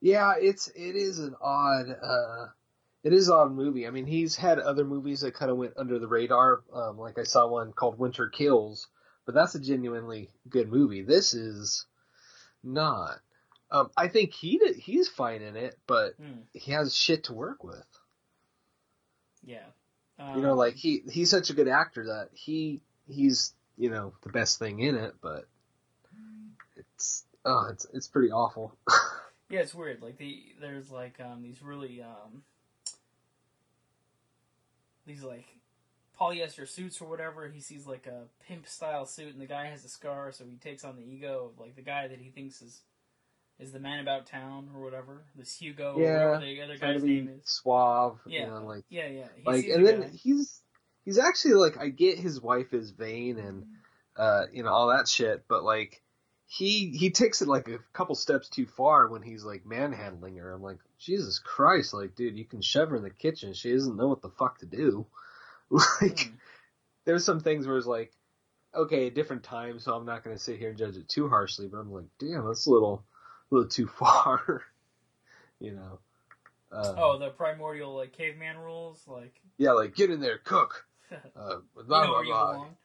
Yeah, 0.00 0.34
it's 0.38 0.68
it 0.68 0.94
is 0.94 1.18
an 1.18 1.34
odd 1.40 1.88
uh 2.02 2.46
it 3.06 3.12
is 3.12 3.28
an 3.28 3.34
odd 3.34 3.52
movie. 3.52 3.86
I 3.86 3.90
mean, 3.90 4.04
he's 4.06 4.34
had 4.34 4.58
other 4.58 4.84
movies 4.84 5.20
that 5.20 5.34
kind 5.34 5.50
of 5.50 5.56
went 5.56 5.74
under 5.76 5.98
the 5.98 6.08
radar. 6.08 6.62
Um, 6.72 6.98
like 6.98 7.18
I 7.18 7.22
saw 7.22 7.46
one 7.48 7.72
called 7.72 7.98
Winter 7.98 8.28
Kills, 8.28 8.88
but 9.24 9.34
that's 9.34 9.54
a 9.54 9.60
genuinely 9.60 10.28
good 10.48 10.68
movie. 10.70 11.02
This 11.02 11.32
is 11.32 11.86
not. 12.64 13.20
Um, 13.70 13.90
I 13.96 14.08
think 14.08 14.32
he 14.32 14.58
did, 14.58 14.74
he's 14.76 15.08
fine 15.08 15.42
in 15.42 15.54
it, 15.56 15.78
but 15.86 16.14
Hmm. 16.16 16.40
he 16.52 16.72
has 16.72 16.94
shit 16.96 17.24
to 17.24 17.32
work 17.32 17.62
with. 17.62 17.86
Yeah. 19.44 19.66
You 20.34 20.40
know, 20.42 20.52
Um, 20.52 20.58
like 20.58 20.74
he 20.74 21.02
he's 21.10 21.30
such 21.30 21.50
a 21.50 21.54
good 21.54 21.68
actor 21.68 22.06
that 22.06 22.30
he 22.32 22.80
he's 23.06 23.54
you 23.76 23.90
know 23.90 24.14
the 24.22 24.30
best 24.30 24.58
thing 24.58 24.80
in 24.80 24.94
it, 24.96 25.14
but 25.20 25.46
it's 26.76 27.24
oh 27.44 27.68
it's 27.70 27.86
it's 27.92 28.08
pretty 28.08 28.30
awful. 28.32 28.76
Yeah, 29.48 29.60
it's 29.60 29.76
weird. 29.76 30.02
Like 30.02 30.18
the 30.18 30.42
there's 30.60 30.90
like 30.90 31.20
um 31.20 31.40
these 31.40 31.62
really 31.62 32.02
um 32.02 32.42
these 35.06 35.22
like 35.22 35.46
polyester 36.20 36.68
suits 36.68 37.00
or 37.00 37.08
whatever. 37.08 37.48
He 37.48 37.60
sees 37.60 37.86
like 37.86 38.06
a 38.06 38.24
pimp 38.46 38.66
style 38.66 39.06
suit 39.06 39.32
and 39.32 39.40
the 39.40 39.46
guy 39.46 39.66
has 39.66 39.84
a 39.84 39.88
scar, 39.88 40.32
so 40.32 40.44
he 40.44 40.56
takes 40.56 40.84
on 40.84 40.96
the 40.96 41.02
ego 41.02 41.50
of 41.52 41.60
like 41.60 41.76
the 41.76 41.82
guy 41.82 42.08
that 42.08 42.18
he 42.20 42.30
thinks 42.30 42.62
is 42.62 42.80
is 43.58 43.72
the 43.72 43.80
man 43.80 44.00
about 44.00 44.26
town 44.26 44.68
or 44.74 44.82
whatever. 44.82 45.24
This 45.34 45.56
Hugo 45.56 45.94
or 45.94 46.02
Yeah, 46.02 46.24
whatever 46.26 46.44
the 46.44 46.62
other 46.62 46.76
guy's 46.78 47.00
to 47.00 47.06
be 47.06 47.14
name 47.20 47.28
is. 47.40 47.48
suave, 47.48 48.18
Yeah. 48.26 48.40
you 48.40 48.46
know, 48.48 48.64
like 48.66 48.84
Yeah, 48.88 49.08
yeah. 49.08 49.28
He 49.36 49.42
like 49.44 49.64
and 49.66 49.86
the 49.86 49.92
then 49.92 50.00
guy. 50.02 50.08
he's 50.14 50.60
he's 51.04 51.18
actually 51.18 51.54
like 51.54 51.78
I 51.78 51.88
get 51.88 52.18
his 52.18 52.40
wife 52.40 52.72
is 52.74 52.90
vain 52.90 53.38
and 53.38 53.64
uh 54.16 54.44
you 54.52 54.62
know 54.62 54.70
all 54.72 54.88
that 54.88 55.08
shit, 55.08 55.44
but 55.48 55.62
like 55.64 56.02
he 56.48 56.90
he 56.96 57.10
takes 57.10 57.42
it 57.42 57.48
like 57.48 57.68
a 57.68 57.78
couple 57.92 58.14
steps 58.14 58.48
too 58.48 58.66
far 58.66 59.08
when 59.08 59.22
he's 59.22 59.44
like 59.44 59.66
manhandling 59.66 60.36
her. 60.36 60.52
I'm 60.52 60.62
like, 60.62 60.78
Jesus 60.98 61.38
Christ, 61.40 61.92
like 61.92 62.14
dude, 62.14 62.36
you 62.38 62.44
can 62.44 62.62
shove 62.62 62.90
her 62.90 62.96
in 62.96 63.02
the 63.02 63.10
kitchen. 63.10 63.52
She 63.52 63.72
doesn't 63.72 63.96
know 63.96 64.08
what 64.08 64.22
the 64.22 64.30
fuck 64.30 64.58
to 64.58 64.66
do. 64.66 65.06
Like 66.00 66.20
Hmm. 66.20 66.34
there's 67.06 67.24
some 67.24 67.40
things 67.40 67.66
where 67.66 67.76
it's 67.76 67.88
like, 67.88 68.12
okay, 68.72 69.08
a 69.08 69.10
different 69.10 69.42
time, 69.42 69.80
so 69.80 69.94
I'm 69.94 70.06
not 70.06 70.22
gonna 70.22 70.38
sit 70.38 70.58
here 70.60 70.68
and 70.68 70.78
judge 70.78 70.96
it 70.96 71.08
too 71.08 71.28
harshly, 71.28 71.66
but 71.66 71.78
I'm 71.78 71.92
like, 71.92 72.04
damn, 72.20 72.46
that's 72.46 72.66
a 72.66 72.70
little 72.70 73.02
a 73.50 73.54
little 73.54 73.68
too 73.68 73.86
far. 73.98 74.62
you 75.58 75.72
know. 75.72 75.98
Uh, 76.70 76.94
Oh, 76.96 77.18
the 77.18 77.30
primordial 77.30 77.96
like 77.96 78.12
caveman 78.12 78.58
rules, 78.58 79.02
like 79.08 79.34
yeah, 79.58 79.72
like 79.72 79.96
get 79.96 80.10
in 80.10 80.20
there, 80.20 80.38
cook. 80.38 80.86
you 81.10 81.16
Uh, 81.36 81.56
blah, 81.74 82.06
know 82.06 82.06
blah, 82.06 82.22
you 82.22 82.26
blah. 82.28 82.52
belong. 82.52 82.76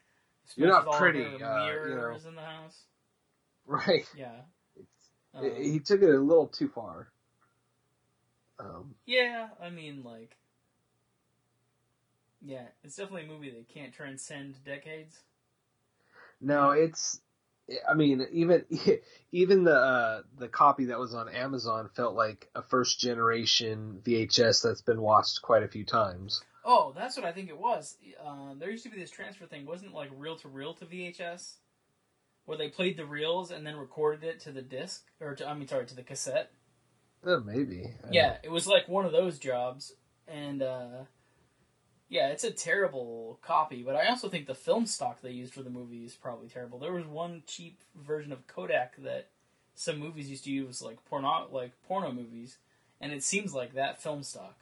You're 0.56 0.68
not 0.68 0.90
pretty, 0.92 1.22
uh, 1.22 1.28
you 1.36 1.94
know. 1.94 2.18
in 2.28 2.34
the 2.34 2.40
house. 2.42 2.82
Right. 3.66 4.06
Yeah. 4.12 4.42
Um, 5.34 5.44
he 5.56 5.80
took 5.80 6.02
it 6.02 6.10
a 6.14 6.18
little 6.18 6.48
too 6.48 6.68
far. 6.68 7.08
Um, 8.58 8.94
Yeah, 9.06 9.48
I 9.60 9.70
mean, 9.70 10.02
like, 10.02 10.36
yeah, 12.40 12.66
it's 12.82 12.96
definitely 12.96 13.24
a 13.24 13.32
movie 13.32 13.50
that 13.50 13.68
can't 13.68 13.92
transcend 13.94 14.62
decades. 14.64 15.22
no, 16.40 16.70
it's. 16.70 17.20
I 17.88 17.94
mean, 17.94 18.26
even 18.32 18.64
even 19.32 19.64
the 19.64 19.74
uh, 19.76 20.22
the 20.36 20.48
copy 20.48 20.86
that 20.86 20.98
was 20.98 21.14
on 21.14 21.28
Amazon 21.28 21.88
felt 21.94 22.14
like 22.14 22.50
a 22.54 22.62
first 22.62 22.98
generation 23.00 24.00
VHS 24.04 24.62
that's 24.62 24.82
been 24.82 25.00
watched 25.00 25.42
quite 25.42 25.62
a 25.62 25.68
few 25.68 25.84
times. 25.84 26.42
Oh, 26.64 26.92
that's 26.94 27.16
what 27.16 27.26
I 27.26 27.32
think 27.32 27.48
it 27.48 27.58
was. 27.58 27.96
Uh, 28.24 28.54
there 28.54 28.70
used 28.70 28.84
to 28.84 28.90
be 28.90 28.98
this 28.98 29.10
transfer 29.10 29.46
thing, 29.46 29.66
wasn't 29.66 29.90
it 29.92 29.94
like 29.96 30.10
reel 30.16 30.36
to 30.36 30.48
reel 30.48 30.74
to 30.74 30.86
VHS, 30.86 31.54
where 32.44 32.58
they 32.58 32.68
played 32.68 32.96
the 32.96 33.06
reels 33.06 33.50
and 33.50 33.66
then 33.66 33.76
recorded 33.76 34.24
it 34.24 34.40
to 34.40 34.52
the 34.52 34.62
disc, 34.62 35.04
or 35.20 35.34
to, 35.34 35.48
I 35.48 35.54
mean, 35.54 35.68
sorry, 35.68 35.86
to 35.86 35.94
the 35.94 36.02
cassette. 36.02 36.50
Uh, 37.24 37.38
maybe. 37.38 37.90
Yeah, 38.10 38.36
it 38.42 38.50
was 38.50 38.66
like 38.66 38.88
one 38.88 39.06
of 39.06 39.12
those 39.12 39.38
jobs, 39.38 39.94
and 40.26 40.62
uh, 40.62 41.04
yeah, 42.08 42.28
it's 42.28 42.44
a 42.44 42.50
terrible 42.50 43.38
copy. 43.42 43.82
But 43.82 43.94
I 43.94 44.08
also 44.08 44.28
think 44.28 44.46
the 44.46 44.54
film 44.54 44.86
stock 44.86 45.20
they 45.20 45.30
used 45.30 45.54
for 45.54 45.62
the 45.62 45.70
movie 45.70 46.04
is 46.04 46.14
probably 46.14 46.48
terrible. 46.48 46.78
There 46.78 46.92
was 46.92 47.06
one 47.06 47.42
cheap 47.46 47.80
version 47.94 48.32
of 48.32 48.46
Kodak 48.48 48.96
that 48.98 49.28
some 49.74 49.98
movies 49.98 50.28
used 50.28 50.44
to 50.44 50.50
use, 50.50 50.82
like 50.82 51.04
porno, 51.04 51.46
like 51.50 51.72
porno 51.86 52.10
movies, 52.10 52.58
and 53.00 53.12
it 53.12 53.22
seems 53.22 53.54
like 53.54 53.74
that 53.74 54.02
film 54.02 54.24
stock. 54.24 54.56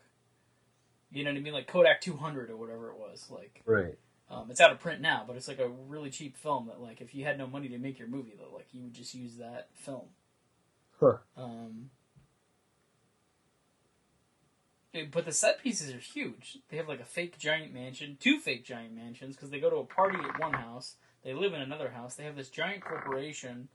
You 1.10 1.24
know 1.24 1.30
what 1.30 1.38
I 1.38 1.40
mean? 1.40 1.54
Like 1.54 1.66
Kodak 1.66 2.00
200 2.02 2.50
or 2.50 2.56
whatever 2.56 2.90
it 2.90 2.98
was. 2.98 3.26
Like. 3.30 3.62
Right. 3.64 3.98
Um, 4.30 4.50
it's 4.50 4.60
out 4.60 4.70
of 4.70 4.78
print 4.78 5.00
now, 5.00 5.24
but 5.26 5.36
it's 5.36 5.48
like 5.48 5.58
a 5.58 5.68
really 5.68 6.10
cheap 6.10 6.36
film 6.36 6.66
that, 6.66 6.80
like, 6.80 7.00
if 7.00 7.14
you 7.14 7.24
had 7.24 7.36
no 7.36 7.46
money 7.46 7.68
to 7.68 7.78
make 7.78 7.98
your 7.98 8.08
movie, 8.08 8.34
though, 8.38 8.54
like, 8.54 8.68
you 8.72 8.82
would 8.82 8.94
just 8.94 9.14
use 9.14 9.36
that 9.36 9.68
film. 9.74 10.06
Huh. 11.00 11.16
Um, 11.36 11.90
but 15.12 15.24
the 15.24 15.32
set 15.32 15.62
pieces 15.62 15.94
are 15.94 15.98
huge. 15.98 16.58
They 16.68 16.76
have 16.76 16.88
like 16.88 17.00
a 17.00 17.04
fake 17.04 17.38
giant 17.38 17.72
mansion, 17.72 18.16
two 18.20 18.38
fake 18.38 18.64
giant 18.64 18.94
mansions, 18.94 19.36
because 19.36 19.50
they 19.50 19.60
go 19.60 19.70
to 19.70 19.76
a 19.76 19.84
party 19.84 20.18
at 20.18 20.40
one 20.40 20.52
house, 20.52 20.96
they 21.22 21.34
live 21.34 21.54
in 21.54 21.60
another 21.60 21.90
house. 21.90 22.14
They 22.14 22.24
have 22.24 22.36
this 22.36 22.48
giant 22.48 22.82
corporation. 22.82 23.68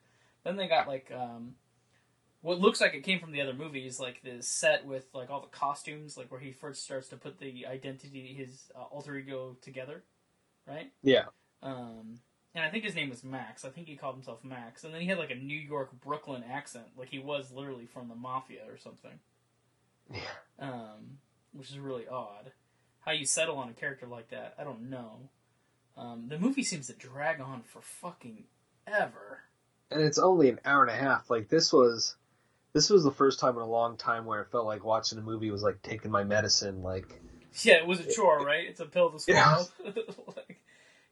Then 0.44 0.58
they 0.58 0.68
got 0.68 0.88
like 0.88 1.12
um, 1.16 1.56
what 2.42 2.60
looks 2.60 2.82
like 2.82 2.94
it 2.94 3.04
came 3.04 3.20
from 3.20 3.32
the 3.32 3.42
other 3.42 3.54
movies, 3.54 4.00
like 4.00 4.22
this 4.24 4.48
set 4.48 4.86
with 4.86 5.06
like 5.14 5.30
all 5.30 5.42
the 5.42 5.48
costumes, 5.48 6.18
like 6.18 6.32
where 6.32 6.40
he 6.40 6.52
first 6.52 6.84
starts 6.84 7.08
to 7.10 7.18
put 7.18 7.40
the 7.40 7.66
identity, 7.66 8.34
his 8.38 8.72
uh, 8.76 8.84
alter 8.84 9.16
ego 9.16 9.56
together, 9.62 10.04
right? 10.68 10.92
Yeah. 11.04 11.26
Um, 11.62 12.20
and 12.54 12.64
I 12.64 12.70
think 12.70 12.86
his 12.86 12.96
name 12.96 13.10
was 13.10 13.24
Max. 13.24 13.66
I 13.66 13.70
think 13.70 13.88
he 13.88 13.96
called 13.96 14.16
himself 14.16 14.44
Max. 14.44 14.84
And 14.84 14.94
then 14.94 15.02
he 15.02 15.08
had 15.08 15.18
like 15.18 15.32
a 15.32 15.36
New 15.36 15.58
York 15.58 15.92
Brooklyn 16.02 16.44
accent, 16.50 16.86
like 16.98 17.10
he 17.10 17.20
was 17.20 17.52
literally 17.52 17.86
from 17.86 18.08
the 18.08 18.16
mafia 18.16 18.62
or 18.70 18.78
something. 18.78 19.20
Yeah. 20.12 20.22
Um, 20.60 21.18
which 21.52 21.70
is 21.70 21.80
really 21.80 22.08
odd. 22.08 22.52
How 23.00 23.12
you 23.12 23.26
settle 23.26 23.58
on 23.58 23.70
a 23.70 23.74
character 23.74 24.08
like 24.08 24.30
that, 24.30 24.56
I 24.58 24.64
don't 24.64 24.90
know. 24.90 25.30
Um, 25.98 26.26
the 26.28 26.40
movie 26.40 26.64
seems 26.64 26.88
to 26.88 26.94
drag 26.94 27.42
on 27.42 27.62
for 27.64 27.82
fucking 27.82 28.46
ever. 28.88 29.40
And 29.92 30.02
it's 30.02 30.18
only 30.18 30.50
an 30.50 30.60
hour 30.66 30.84
and 30.84 30.92
a 30.92 30.98
half. 30.98 31.30
Like 31.30 31.50
this 31.50 31.72
was, 31.72 32.16
this 32.74 32.90
was 32.90 33.04
the 33.04 33.12
first 33.12 33.40
time 33.40 33.56
in 33.56 33.62
a 33.62 33.68
long 33.68 33.98
time 33.98 34.26
where 34.26 34.42
it 34.42 34.52
felt 34.52 34.66
like 34.66 34.84
watching 34.84 35.18
a 35.18 35.22
movie 35.22 35.52
was 35.52 35.62
like 35.64 35.82
taking 35.82 36.12
my 36.12 36.24
medicine. 36.24 36.84
Like 36.84 37.22
Yeah, 37.64 37.76
it 37.76 37.88
was 37.88 38.00
a 38.00 38.12
chore, 38.12 38.40
right? 38.46 38.66
It's 38.68 38.80
a 38.80 38.86
pill 38.86 39.12
to 39.12 39.20
swallow. 39.20 39.66
like, 39.84 40.45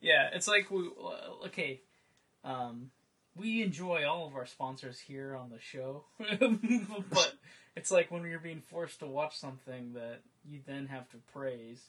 yeah, 0.04 0.30
it's 0.34 0.48
like 0.48 0.70
we 0.70 0.90
okay. 1.46 1.82
Um, 2.44 2.92
we 3.36 3.64
enjoy 3.64 4.06
all 4.06 4.28
of 4.28 4.36
our 4.36 4.46
sponsors 4.46 5.00
here 5.00 5.36
on 5.36 5.50
the 5.50 5.60
show, 5.60 6.04
but 7.10 7.34
it's 7.76 7.90
like 7.90 8.12
when 8.12 8.24
you're 8.24 8.38
being 8.38 8.62
forced 8.70 9.00
to 9.00 9.08
watch 9.08 9.38
something 9.38 9.94
that 9.94 10.20
you 10.46 10.60
then 10.68 10.88
have 10.88 11.10
to 11.10 11.18
praise 11.34 11.82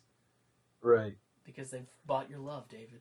right. 0.80 1.16
because 1.44 1.70
they've 1.70 1.90
bought 2.06 2.30
your 2.30 2.38
love, 2.38 2.68
David. 2.68 3.00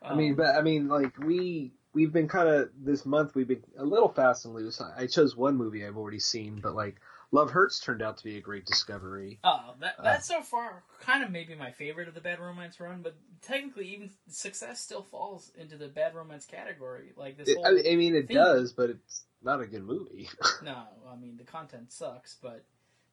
I 0.00 0.14
mean, 0.14 0.30
Um, 0.30 0.36
but 0.36 0.54
I 0.54 0.62
mean, 0.62 0.88
like 0.88 1.18
we 1.18 1.72
we've 1.92 2.12
been 2.12 2.28
kind 2.28 2.48
of 2.48 2.70
this 2.78 3.04
month 3.04 3.34
we've 3.34 3.48
been 3.48 3.64
a 3.76 3.84
little 3.84 4.08
fast 4.08 4.44
and 4.44 4.54
loose. 4.54 4.80
I, 4.80 5.02
I 5.02 5.06
chose 5.06 5.36
one 5.36 5.56
movie 5.56 5.84
I've 5.84 5.96
already 5.98 6.20
seen, 6.20 6.60
but 6.62 6.74
like 6.74 7.00
Love 7.32 7.50
Hurts 7.52 7.78
turned 7.78 8.02
out 8.02 8.16
to 8.18 8.24
be 8.24 8.36
a 8.36 8.40
great 8.40 8.66
discovery. 8.66 9.38
Oh, 9.44 9.74
that 9.80 9.94
Uh, 9.98 10.18
so 10.18 10.42
far 10.42 10.82
kind 11.00 11.22
of 11.22 11.30
maybe 11.30 11.54
my 11.54 11.70
favorite 11.70 12.08
of 12.08 12.14
the 12.14 12.20
bad 12.20 12.40
romance 12.40 12.80
run, 12.80 13.02
but 13.02 13.14
technically, 13.40 13.86
even 13.88 14.10
success 14.28 14.80
still 14.80 15.02
falls 15.02 15.52
into 15.56 15.76
the 15.76 15.88
bad 15.88 16.14
romance 16.14 16.44
category. 16.44 17.12
Like 17.16 17.36
this 17.36 17.48
It, 17.48 17.56
whole 17.56 17.66
I, 17.66 17.92
I 17.92 17.96
mean, 17.96 18.14
it 18.16 18.26
thing. 18.26 18.36
does, 18.36 18.72
but 18.72 18.90
it's 18.90 19.24
not 19.42 19.60
a 19.60 19.66
good 19.66 19.84
movie. 19.84 20.28
no, 20.64 20.84
I 21.08 21.16
mean 21.16 21.36
the 21.36 21.44
content 21.44 21.92
sucks, 21.92 22.36
but 22.42 22.64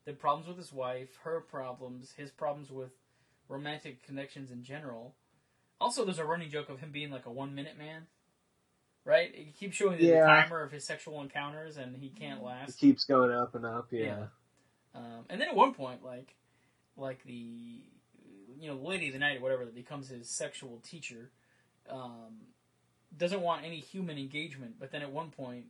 the 0.05 0.13
problems 0.13 0.47
with 0.47 0.57
his 0.57 0.73
wife, 0.73 1.17
her 1.23 1.41
problems, 1.41 2.13
his 2.17 2.31
problems 2.31 2.71
with 2.71 2.91
romantic 3.49 4.03
connections 4.03 4.51
in 4.51 4.63
general. 4.63 5.15
Also, 5.79 6.03
there's 6.03 6.17
a 6.19 6.25
running 6.25 6.49
joke 6.49 6.69
of 6.69 6.79
him 6.79 6.91
being 6.91 7.11
like 7.11 7.27
a 7.27 7.31
one 7.31 7.53
minute 7.53 7.77
man, 7.77 8.07
right? 9.07 9.33
He 9.33 9.45
keeps 9.57 9.77
showing 9.77 9.97
the, 9.97 10.03
Yeah. 10.05 10.25
timer 10.25 10.61
of 10.61 10.71
his 10.71 10.83
sexual 10.83 11.21
encounters, 11.21 11.77
and 11.77 11.95
he 11.95 12.09
can't 12.09 12.41
it 12.41 12.45
last. 12.45 12.77
keeps 12.77 13.05
going 13.05 13.31
up 13.31 13.55
and 13.55 13.65
up. 13.65 13.87
Yeah. 13.91 14.03
Yeah. 14.03 14.25
Um, 14.93 15.25
and 15.29 15.39
then 15.39 15.47
at 15.47 15.55
one 15.55 15.73
point, 15.73 16.03
like, 16.03 16.35
like 16.97 17.23
the, 17.23 17.33
you 17.33 18.67
know, 18.67 18.75
lady 18.75 19.07
of 19.07 19.13
the 19.13 19.19
night 19.19 19.37
or 19.37 19.41
whatever 19.41 19.63
that 19.63 19.73
becomes 19.73 20.09
his 20.09 20.29
sexual 20.29 20.81
teacher, 20.83 21.31
um, 21.89 22.47
doesn't 23.17 23.41
want 23.41 23.63
any 23.63 23.79
human 23.79 24.17
engagement. 24.17 24.75
But 24.77 24.91
then 24.91 25.01
at 25.01 25.11
one 25.11 25.31
point, 25.31 25.67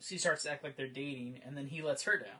she 0.00 0.16
starts 0.16 0.44
to 0.44 0.52
act 0.52 0.62
like 0.62 0.76
they're 0.76 0.86
dating, 0.86 1.40
and 1.44 1.56
then 1.56 1.66
he 1.66 1.82
lets 1.82 2.04
her 2.04 2.18
down. 2.18 2.38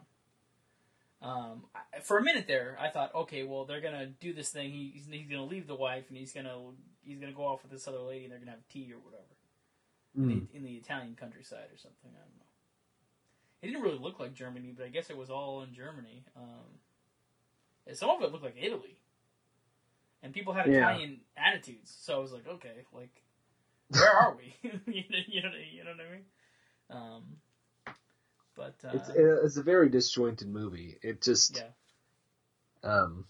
Um, 1.20 1.64
I, 1.74 1.98
for 1.98 2.18
a 2.18 2.22
minute 2.22 2.46
there, 2.46 2.78
I 2.80 2.88
thought, 2.90 3.12
okay, 3.12 3.42
well, 3.42 3.64
they're 3.64 3.80
gonna 3.80 4.06
do 4.06 4.32
this 4.32 4.50
thing. 4.50 4.70
He, 4.70 4.92
he's, 4.94 5.06
he's 5.10 5.28
gonna 5.28 5.44
leave 5.44 5.66
the 5.66 5.74
wife, 5.74 6.04
and 6.08 6.16
he's 6.16 6.32
gonna 6.32 6.56
he's 7.02 7.18
gonna 7.18 7.32
go 7.32 7.44
off 7.44 7.64
with 7.64 7.72
this 7.72 7.88
other 7.88 7.98
lady, 7.98 8.26
and 8.26 8.32
they're 8.32 8.38
gonna 8.38 8.52
have 8.52 8.68
tea 8.68 8.92
or 8.92 8.98
whatever 9.00 9.24
Hmm. 10.14 10.30
in, 10.30 10.48
the, 10.52 10.56
in 10.58 10.64
the 10.64 10.74
Italian 10.74 11.16
countryside 11.18 11.68
or 11.72 11.76
something. 11.78 12.10
I 12.10 12.20
don't 12.20 12.38
know. 12.38 12.44
It 13.62 13.66
didn't 13.68 13.82
really 13.82 13.98
look 13.98 14.20
like 14.20 14.34
Germany, 14.34 14.72
but 14.76 14.86
I 14.86 14.88
guess 14.88 15.10
it 15.10 15.16
was 15.16 15.30
all 15.30 15.62
in 15.62 15.74
Germany. 15.74 16.24
Um, 16.36 16.78
some 17.92 18.10
of 18.10 18.22
it 18.22 18.30
looked 18.30 18.44
like 18.44 18.56
Italy, 18.60 18.96
and 20.22 20.32
people 20.32 20.52
had 20.52 20.68
Yeah. 20.68 20.90
Italian 20.90 21.20
attitudes. 21.36 21.96
So 22.00 22.16
I 22.16 22.18
was 22.18 22.32
like, 22.32 22.46
okay, 22.46 22.84
like 22.92 23.22
where 23.88 24.10
are 24.10 24.36
we? 24.36 24.54
you, 24.86 25.02
know, 25.10 25.18
you 25.26 25.42
know, 25.42 25.50
you 25.72 25.84
know 25.84 25.90
what 25.90 26.06
I 26.06 26.10
mean? 26.12 26.24
Um, 26.90 27.22
but 28.56 28.74
uh, 28.84 28.94
It's 28.94 29.08
it's 29.44 29.56
a 29.56 29.62
very 29.62 29.88
disjointed 29.88 30.48
movie. 30.48 30.98
It 31.02 31.22
just 31.22 31.56
yeah, 31.56 32.88
um 32.88 33.24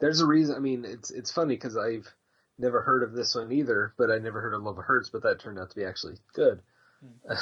there's 0.00 0.20
a 0.20 0.26
reason. 0.26 0.54
I 0.54 0.58
mean, 0.60 0.84
it's 0.84 1.10
it's 1.10 1.32
funny 1.32 1.54
because 1.54 1.76
I've 1.76 2.12
never 2.58 2.82
heard 2.82 3.02
of 3.02 3.12
this 3.12 3.34
one 3.34 3.52
either, 3.52 3.92
but 3.96 4.10
I 4.10 4.18
never 4.18 4.40
heard 4.40 4.54
of 4.54 4.62
Love 4.62 4.76
Hurts, 4.76 5.10
but 5.10 5.22
that 5.22 5.40
turned 5.40 5.58
out 5.58 5.70
to 5.70 5.76
be 5.76 5.84
actually 5.84 6.16
good. 6.32 6.60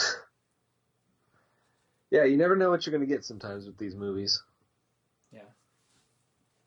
yeah, 2.11 2.25
you 2.25 2.37
never 2.37 2.57
know 2.57 2.71
what 2.71 2.87
you're 2.87 2.97
going 2.97 3.07
to 3.07 3.15
get 3.15 3.25
sometimes 3.25 3.67
with 3.67 3.79
these 3.79 3.95
movies. 3.95 4.43
Yeah. 5.33 5.41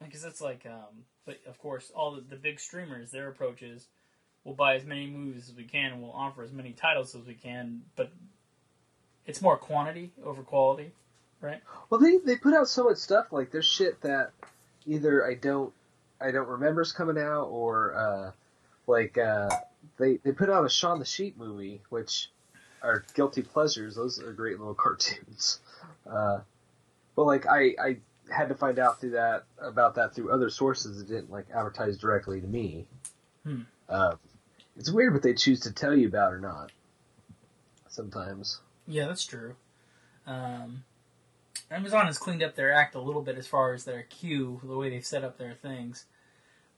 Because 0.03 0.23
it's 0.23 0.41
like, 0.41 0.65
um, 0.65 1.03
but 1.25 1.39
of 1.47 1.57
course, 1.57 1.91
all 1.95 2.15
the, 2.15 2.21
the 2.21 2.35
big 2.35 2.59
streamers, 2.59 3.11
their 3.11 3.27
approach 3.27 3.61
is 3.61 3.87
we'll 4.43 4.55
buy 4.55 4.75
as 4.75 4.85
many 4.85 5.07
movies 5.07 5.49
as 5.49 5.55
we 5.55 5.63
can 5.63 5.91
and 5.91 6.01
we'll 6.01 6.11
offer 6.11 6.43
as 6.43 6.51
many 6.51 6.71
titles 6.71 7.15
as 7.15 7.25
we 7.25 7.33
can, 7.33 7.81
but 7.95 8.11
it's 9.25 9.41
more 9.41 9.57
quantity 9.57 10.11
over 10.23 10.43
quality, 10.43 10.91
right? 11.41 11.61
Well, 11.89 11.99
they 11.99 12.17
they 12.17 12.37
put 12.37 12.53
out 12.53 12.67
so 12.67 12.85
much 12.85 12.97
stuff. 12.97 13.31
Like 13.31 13.51
there's 13.51 13.65
shit 13.65 14.01
that 14.01 14.31
either 14.85 15.25
I 15.25 15.33
don't 15.33 15.73
I 16.25 16.31
don't 16.31 16.47
remember's 16.47 16.91
coming 16.91 17.17
out, 17.17 17.45
or 17.45 17.95
uh, 17.95 18.31
like 18.87 19.17
uh, 19.17 19.49
they 19.97 20.17
they 20.17 20.31
put 20.31 20.49
out 20.49 20.65
a 20.65 20.69
Shaun 20.69 20.99
the 20.99 21.05
Sheep 21.05 21.37
movie, 21.37 21.81
which 21.89 22.31
are 22.81 23.05
guilty 23.13 23.43
pleasures. 23.43 23.95
Those 23.95 24.19
are 24.19 24.33
great 24.33 24.57
little 24.57 24.73
cartoons. 24.75 25.59
Uh, 26.09 26.39
but 27.15 27.25
like 27.25 27.45
I 27.45 27.75
I 27.79 27.97
had 28.29 28.49
to 28.49 28.55
find 28.55 28.79
out 28.79 28.99
through 28.99 29.11
that 29.11 29.43
about 29.59 29.95
that 29.95 30.15
through 30.15 30.31
other 30.31 30.49
sources 30.49 30.97
that 30.97 31.07
didn't 31.07 31.29
like 31.29 31.45
advertise 31.53 31.97
directly 31.97 32.41
to 32.41 32.47
me. 32.47 32.87
Hmm. 33.43 33.61
Uh, 33.87 34.15
it's 34.75 34.91
weird 34.91 35.13
what 35.13 35.21
they 35.21 35.33
choose 35.35 35.61
to 35.61 35.71
tell 35.71 35.95
you 35.95 36.07
about 36.07 36.33
or 36.33 36.39
not. 36.39 36.71
Sometimes. 37.87 38.59
Yeah, 38.87 39.07
that's 39.07 39.25
true. 39.25 39.55
Um, 40.27 40.83
Amazon 41.71 42.05
has 42.05 42.17
cleaned 42.17 42.43
up 42.43 42.55
their 42.55 42.71
act 42.71 42.95
a 42.95 43.01
little 43.01 43.21
bit 43.21 43.37
as 43.37 43.47
far 43.47 43.73
as 43.73 43.85
their 43.85 44.03
queue, 44.03 44.59
the 44.63 44.77
way 44.77 44.89
they've 44.89 45.05
set 45.05 45.23
up 45.23 45.37
their 45.37 45.53
things. 45.53 46.05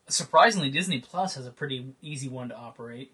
Surprisingly, 0.08 0.70
Disney 0.70 1.00
Plus 1.00 1.36
has 1.36 1.46
a 1.46 1.52
pretty 1.52 1.94
easy 2.02 2.30
one 2.30 2.50
to 2.50 2.56
operate. 2.56 3.12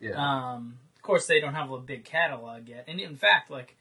Yeah. 0.00 0.12
Um, 0.12 0.78
of 0.94 1.02
course, 1.02 1.26
they 1.26 1.40
don't 1.40 1.54
have 1.54 1.70
a 1.70 1.78
big 1.78 2.04
catalog 2.04 2.68
yet, 2.68 2.84
and 2.86 3.00
in 3.00 3.16
fact, 3.16 3.50
like 3.50 3.76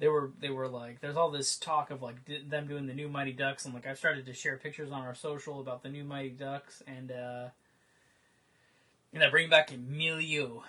they 0.00 0.08
were, 0.08 0.32
they 0.40 0.50
were 0.50 0.66
like, 0.66 1.00
there's 1.00 1.16
all 1.16 1.30
this 1.30 1.56
talk 1.56 1.90
of 1.92 2.02
like 2.02 2.24
di- 2.24 2.42
them 2.42 2.66
doing 2.66 2.86
the 2.86 2.94
new 2.94 3.08
Mighty 3.08 3.32
Ducks, 3.32 3.64
and 3.64 3.72
like 3.72 3.86
I've 3.86 3.98
started 3.98 4.26
to 4.26 4.34
share 4.34 4.56
pictures 4.56 4.90
on 4.90 5.02
our 5.02 5.14
social 5.14 5.60
about 5.60 5.84
the 5.84 5.88
new 5.88 6.02
Mighty 6.02 6.30
Ducks, 6.30 6.82
and 6.88 7.12
uh, 7.12 7.48
and 9.14 9.22
I 9.22 9.30
bring 9.30 9.48
back 9.48 9.72
Emilio 9.72 10.64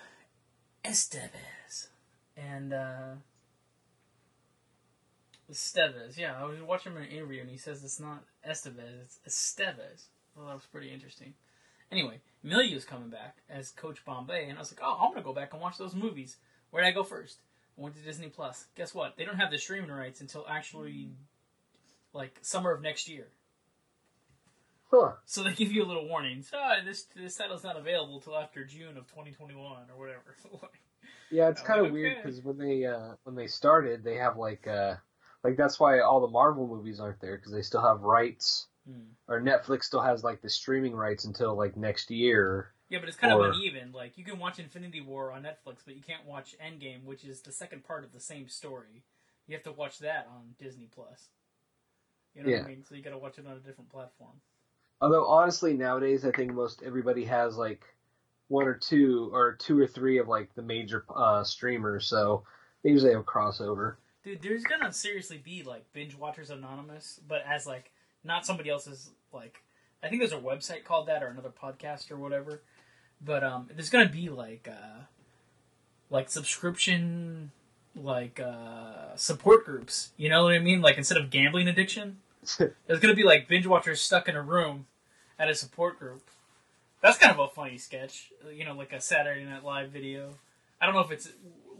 Estevez, 0.84 1.88
and 2.36 2.72
uh, 2.72 3.14
Estevez, 5.54 6.18
yeah, 6.18 6.34
I 6.38 6.44
was 6.44 6.60
watching 6.60 6.92
him 6.92 6.98
in 6.98 7.04
an 7.04 7.10
interview, 7.10 7.40
and 7.40 7.50
he 7.50 7.56
says 7.56 7.84
it's 7.84 8.00
not 8.00 8.24
Estevez, 8.48 9.18
it's 9.24 9.54
Estevez. 9.56 10.06
Well, 10.36 10.46
that 10.46 10.54
was 10.54 10.66
pretty 10.70 10.90
interesting. 10.90 11.34
Anyway, 11.92 12.20
Emilio's 12.42 12.84
coming 12.84 13.08
back 13.08 13.36
as 13.48 13.70
Coach 13.70 14.04
Bombay, 14.04 14.48
and 14.48 14.58
I 14.58 14.60
was 14.60 14.72
like, 14.72 14.80
oh, 14.82 14.98
I'm 15.00 15.10
gonna 15.10 15.22
go 15.22 15.32
back 15.32 15.52
and 15.52 15.62
watch 15.62 15.78
those 15.78 15.94
movies. 15.94 16.38
Where 16.70 16.82
did 16.82 16.88
I 16.88 16.92
go 16.92 17.04
first? 17.04 17.38
I 17.78 17.82
went 17.82 17.94
to 17.94 18.02
Disney 18.02 18.28
Plus. 18.28 18.66
Guess 18.74 18.94
what? 18.94 19.16
They 19.16 19.24
don't 19.24 19.36
have 19.36 19.50
the 19.50 19.58
streaming 19.58 19.90
rights 19.90 20.20
until 20.20 20.44
actually 20.48 21.12
like 22.12 22.38
summer 22.42 22.72
of 22.72 22.82
next 22.82 23.08
year. 23.08 23.28
Huh. 24.90 25.12
So 25.24 25.42
they 25.42 25.52
give 25.52 25.72
you 25.72 25.84
a 25.84 25.86
little 25.86 26.08
warning. 26.08 26.42
So 26.42 26.56
ah, 26.60 26.76
this 26.84 27.06
this 27.14 27.36
title's 27.36 27.64
not 27.64 27.76
available 27.76 28.20
till 28.20 28.36
after 28.36 28.64
June 28.64 28.96
of 28.96 29.06
2021 29.08 29.86
or 29.90 29.98
whatever. 29.98 30.36
Yeah, 31.30 31.48
it's 31.48 31.62
kind 31.62 31.80
of 31.80 31.86
like, 31.86 31.92
weird 31.94 32.12
okay. 32.12 32.22
because 32.22 32.42
when 32.42 32.58
they 32.58 32.84
uh, 32.84 33.14
when 33.24 33.34
they 33.34 33.48
started, 33.48 34.04
they 34.04 34.16
have 34.16 34.36
like 34.36 34.68
uh, 34.68 34.94
like 35.44 35.56
that's 35.56 35.78
why 35.78 36.00
all 36.00 36.20
the 36.20 36.28
Marvel 36.28 36.66
movies 36.66 36.98
aren't 36.98 37.20
there 37.20 37.36
because 37.36 37.52
they 37.52 37.62
still 37.62 37.82
have 37.82 38.00
rights, 38.02 38.66
Hmm. 38.88 39.12
or 39.28 39.40
Netflix 39.40 39.84
still 39.84 40.00
has 40.00 40.24
like 40.24 40.40
the 40.42 40.48
streaming 40.48 40.94
rights 40.94 41.24
until 41.24 41.54
like 41.54 41.76
next 41.76 42.10
year. 42.10 42.72
Yeah, 42.88 42.98
but 42.98 43.08
it's 43.08 43.16
kind 43.18 43.32
Or- 43.32 43.46
of 43.48 43.54
uneven. 43.54 43.92
Like 43.92 44.18
you 44.18 44.24
can 44.24 44.38
watch 44.38 44.58
Infinity 44.58 45.00
War 45.00 45.30
on 45.32 45.42
Netflix, 45.42 45.78
but 45.84 45.94
you 45.96 46.02
can't 46.02 46.24
watch 46.26 46.56
Endgame, 46.58 47.04
which 47.04 47.24
is 47.24 47.40
the 47.42 47.52
second 47.52 47.84
part 47.84 48.04
of 48.04 48.12
the 48.12 48.20
same 48.20 48.48
story. 48.48 49.04
You 49.46 49.54
have 49.54 49.62
to 49.64 49.72
watch 49.72 49.98
that 50.00 50.26
on 50.34 50.54
Disney 50.58 50.86
Plus. 50.86 51.28
You 52.34 52.42
know 52.42 52.50
what 52.50 52.56
Yeah. 52.58 52.64
I 52.64 52.68
mean? 52.68 52.84
So 52.84 52.94
you 52.94 53.02
got 53.02 53.10
to 53.10 53.18
watch 53.18 53.38
it 53.38 53.46
on 53.46 53.52
a 53.52 53.60
different 53.60 53.90
platform. 53.90 54.40
Although 55.00 55.26
honestly, 55.26 55.74
nowadays 55.76 56.24
I 56.24 56.30
think 56.32 56.52
most 56.52 56.82
everybody 56.82 57.24
has 57.26 57.56
like 57.56 57.84
one 58.48 58.66
or 58.66 58.74
two 58.74 59.30
or 59.32 59.54
two 59.54 59.78
or 59.78 59.86
three 59.86 60.18
of 60.18 60.28
like 60.28 60.54
the 60.54 60.62
major 60.62 61.04
uh, 61.14 61.42
streamers, 61.44 62.06
so 62.06 62.44
they 62.82 62.90
usually 62.90 63.12
have 63.12 63.20
a 63.20 63.24
crossover. 63.24 63.96
Dude, 64.24 64.40
there's 64.40 64.64
gonna 64.64 64.92
seriously 64.92 65.36
be 65.36 65.62
like 65.62 65.84
binge 65.92 66.16
watchers 66.16 66.48
anonymous, 66.50 67.20
but 67.28 67.44
as 67.46 67.66
like 67.66 67.90
not 68.24 68.46
somebody 68.46 68.70
else's 68.70 69.10
like. 69.32 69.62
I 70.02 70.08
think 70.08 70.20
there's 70.20 70.32
a 70.32 70.38
website 70.38 70.84
called 70.84 71.08
that 71.08 71.22
or 71.22 71.28
another 71.28 71.50
podcast 71.50 72.10
or 72.10 72.16
whatever. 72.16 72.62
But 73.22 73.44
um, 73.44 73.68
there's 73.74 73.90
gonna 73.90 74.08
be 74.08 74.30
like 74.30 74.66
uh, 74.70 75.02
like 76.08 76.30
subscription 76.30 77.50
like 77.94 78.40
uh, 78.40 79.14
support 79.16 79.66
groups. 79.66 80.12
You 80.16 80.30
know 80.30 80.44
what 80.44 80.54
I 80.54 80.58
mean? 80.58 80.80
Like 80.80 80.96
instead 80.96 81.18
of 81.18 81.30
gambling 81.30 81.68
addiction, 81.68 82.18
there's 82.58 83.00
gonna 83.00 83.14
be 83.14 83.24
like 83.24 83.46
binge 83.46 83.66
watchers 83.66 84.00
stuck 84.00 84.28
in 84.28 84.36
a 84.36 84.42
room 84.42 84.86
at 85.38 85.50
a 85.50 85.54
support 85.54 85.98
group. 85.98 86.22
That's 87.02 87.18
kind 87.18 87.32
of 87.32 87.38
a 87.38 87.48
funny 87.48 87.76
sketch, 87.76 88.32
you 88.50 88.64
know, 88.64 88.74
like 88.74 88.94
a 88.94 89.00
Saturday 89.00 89.44
Night 89.44 89.64
Live 89.64 89.90
video. 89.90 90.30
I 90.80 90.86
don't 90.86 90.94
know 90.94 91.02
if 91.02 91.10
it's 91.10 91.28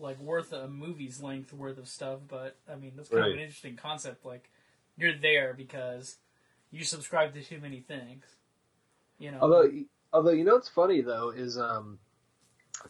like 0.04 0.20
worth 0.20 0.52
a 0.52 0.68
movie's 0.68 1.20
length 1.20 1.52
worth 1.52 1.78
of 1.78 1.88
stuff, 1.88 2.20
but 2.28 2.56
I 2.70 2.76
mean 2.76 2.92
that's 2.94 3.08
kind 3.08 3.24
of 3.24 3.32
an 3.32 3.38
interesting 3.40 3.76
concept. 3.76 4.24
Like 4.24 4.50
you're 4.96 5.16
there 5.18 5.54
because 5.54 6.18
you 6.70 6.84
subscribe 6.84 7.34
to 7.34 7.42
too 7.42 7.58
many 7.58 7.80
things. 7.80 8.24
You 9.18 9.32
know. 9.32 9.38
Although, 9.40 9.70
although 10.12 10.30
you 10.30 10.44
know 10.44 10.54
what's 10.54 10.68
funny 10.68 11.00
though 11.00 11.30
is 11.30 11.58
um, 11.58 11.98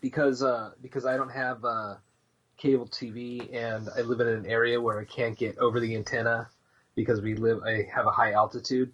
because 0.01 0.43
uh, 0.43 0.73
because 0.83 1.07
I 1.07 1.17
don't 1.17 1.31
have 1.31 1.65
uh, 1.65 1.95
cable 2.59 2.89
TV 2.89 3.55
and 3.55 3.89
I 3.97 4.01
live 4.03 4.21
in 4.21 4.29
an 4.29 4.47
area 4.47 4.81
where 4.81 5.01
I 5.01 5.05
can't 5.05 5.39
get 5.39 5.57
over 5.59 5.81
the 5.81 5.95
antenna 5.95 6.49
because 6.97 7.21
we 7.21 7.35
live 7.37 7.63
I 7.65 7.89
have 7.95 8.07
a 8.07 8.11
high 8.11 8.33
altitude. 8.33 8.93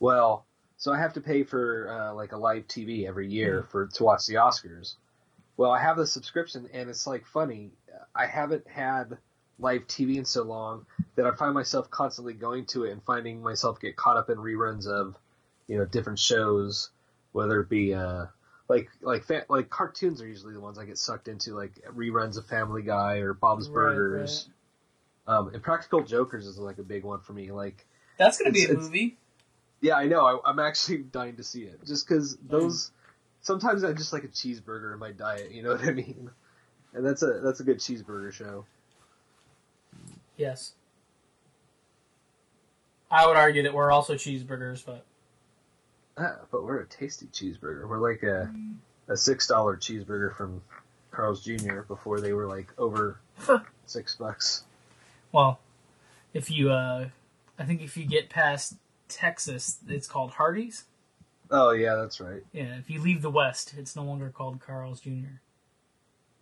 Well, 0.00 0.46
so 0.78 0.92
I 0.92 0.98
have 0.98 1.12
to 1.12 1.20
pay 1.20 1.44
for 1.44 1.88
uh, 1.88 2.14
like 2.14 2.32
a 2.32 2.36
live 2.36 2.66
TV 2.66 3.06
every 3.06 3.28
year 3.28 3.68
for 3.70 3.86
to 3.86 4.04
watch 4.04 4.26
the 4.26 4.34
Oscars. 4.34 4.96
Well, 5.62 5.70
I 5.70 5.80
have 5.80 5.96
the 5.96 6.08
subscription 6.08 6.68
and 6.72 6.90
it's 6.90 7.06
like 7.06 7.24
funny. 7.24 7.70
I 8.16 8.26
haven't 8.26 8.66
had 8.66 9.16
live 9.60 9.86
TV 9.86 10.16
in 10.16 10.24
so 10.24 10.42
long 10.42 10.86
that 11.14 11.24
I 11.24 11.30
find 11.36 11.54
myself 11.54 11.88
constantly 11.88 12.32
going 12.34 12.66
to 12.66 12.82
it 12.82 12.90
and 12.90 13.00
finding 13.04 13.40
myself 13.40 13.78
get 13.80 13.94
caught 13.94 14.16
up 14.16 14.28
in 14.28 14.38
reruns 14.38 14.88
of 14.88 15.14
you 15.68 15.78
know 15.78 15.84
different 15.84 16.18
shows, 16.18 16.90
whether 17.30 17.60
it 17.60 17.68
be 17.68 17.94
uh, 17.94 18.26
like 18.66 18.88
like 19.02 19.22
fa- 19.22 19.46
like 19.48 19.70
cartoons 19.70 20.20
are 20.20 20.26
usually 20.26 20.52
the 20.52 20.60
ones 20.60 20.80
I 20.80 20.84
get 20.84 20.98
sucked 20.98 21.28
into, 21.28 21.54
like 21.54 21.74
reruns 21.94 22.36
of 22.36 22.44
Family 22.46 22.82
Guy 22.82 23.18
or 23.18 23.32
Bob's 23.32 23.68
Right, 23.68 23.94
Burgers. 23.94 24.48
Um, 25.28 25.54
and 25.54 25.62
Practical 25.62 26.02
Jokers 26.02 26.44
is 26.48 26.58
like 26.58 26.78
a 26.78 26.82
big 26.82 27.04
one 27.04 27.20
for 27.20 27.34
me. 27.34 27.52
Like, 27.52 27.86
That's 28.18 28.36
gonna 28.36 28.50
be 28.50 28.64
a 28.64 28.74
movie. 28.74 29.16
yeah, 29.80 29.94
I 29.94 30.06
know. 30.06 30.26
I, 30.26 30.50
I'm 30.50 30.58
actually 30.58 30.98
dying 31.12 31.36
to 31.36 31.44
see 31.44 31.62
it, 31.62 31.86
just 31.86 32.08
because 32.08 32.36
those. 32.38 32.90
Sometimes 33.42 33.84
I 33.84 33.92
just 33.92 34.12
like 34.12 34.24
a 34.24 34.28
cheeseburger 34.28 34.92
in 34.92 34.98
my 34.98 35.10
diet. 35.12 35.50
You 35.50 35.62
know 35.62 35.70
what 35.72 35.82
I 35.82 35.92
mean? 35.92 36.30
And 36.94 37.04
that's 37.04 37.22
a 37.22 37.40
that's 37.42 37.60
a 37.60 37.64
good 37.64 37.78
cheeseburger 37.78 38.32
show. 38.32 38.64
Yes. 40.36 40.72
I 43.10 43.26
would 43.26 43.36
argue 43.36 43.62
that 43.64 43.74
we're 43.74 43.90
also 43.90 44.14
cheeseburgers, 44.14 44.84
but 44.84 45.04
Ah, 46.16 46.36
but 46.50 46.64
we're 46.64 46.80
a 46.80 46.86
tasty 46.86 47.26
cheeseburger. 47.26 47.88
We're 47.88 47.98
like 47.98 48.22
a 48.22 48.52
a 49.08 49.16
six 49.16 49.46
dollar 49.46 49.76
cheeseburger 49.76 50.34
from 50.36 50.62
Carl's 51.10 51.44
Jr. 51.44 51.80
before 51.82 52.20
they 52.20 52.32
were 52.32 52.46
like 52.46 52.68
over 52.78 53.18
six 53.86 54.14
bucks. 54.14 54.64
well, 55.32 55.58
if 56.32 56.50
you, 56.50 56.70
uh, 56.70 57.08
I 57.58 57.64
think 57.64 57.82
if 57.82 57.96
you 57.96 58.04
get 58.06 58.30
past 58.30 58.76
Texas, 59.08 59.78
it's 59.88 60.06
called 60.06 60.32
Hardee's. 60.32 60.84
Oh 61.52 61.70
yeah, 61.72 61.94
that's 61.96 62.20
right. 62.20 62.42
Yeah, 62.52 62.76
if 62.78 62.88
you 62.90 63.00
leave 63.00 63.22
the 63.22 63.30
West, 63.30 63.74
it's 63.76 63.94
no 63.94 64.02
longer 64.02 64.30
called 64.30 64.60
Carl's 64.60 65.00
Jr. 65.00 65.36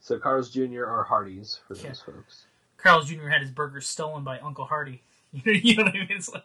So 0.01 0.19
Carl's 0.19 0.51
Jr. 0.51 0.85
are 0.87 1.05
Hardee's 1.05 1.59
for 1.67 1.75
those 1.75 1.85
Yeah. 1.85 1.93
folks. 1.93 2.47
Carl's 2.79 3.11
Jr. 3.11 3.29
had 3.29 3.43
his 3.43 3.51
burgers 3.51 3.87
stolen 3.87 4.25
by 4.25 4.39
Uncle 4.39 4.65
Hardy. 4.65 5.03
you 5.33 5.77
know 5.77 5.85
what 5.85 5.95
I 5.95 5.99
mean? 5.99 6.07
It's 6.11 6.33
like 6.33 6.45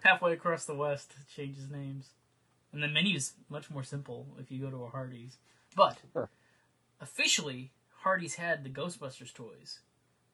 halfway 0.02 0.32
across 0.32 0.64
the 0.64 0.74
West, 0.74 1.12
changes 1.34 1.70
names. 1.70 2.10
And 2.72 2.82
the 2.82 2.88
menu's 2.88 3.34
much 3.50 3.70
more 3.70 3.82
simple 3.84 4.26
if 4.40 4.50
you 4.50 4.60
go 4.60 4.70
to 4.70 4.84
a 4.84 4.88
Hardee's. 4.88 5.36
But 5.76 5.98
officially, 7.00 7.70
Hardee's 8.04 8.34
had 8.36 8.64
the 8.64 8.70
Ghostbusters 8.70 9.32
toys 9.32 9.80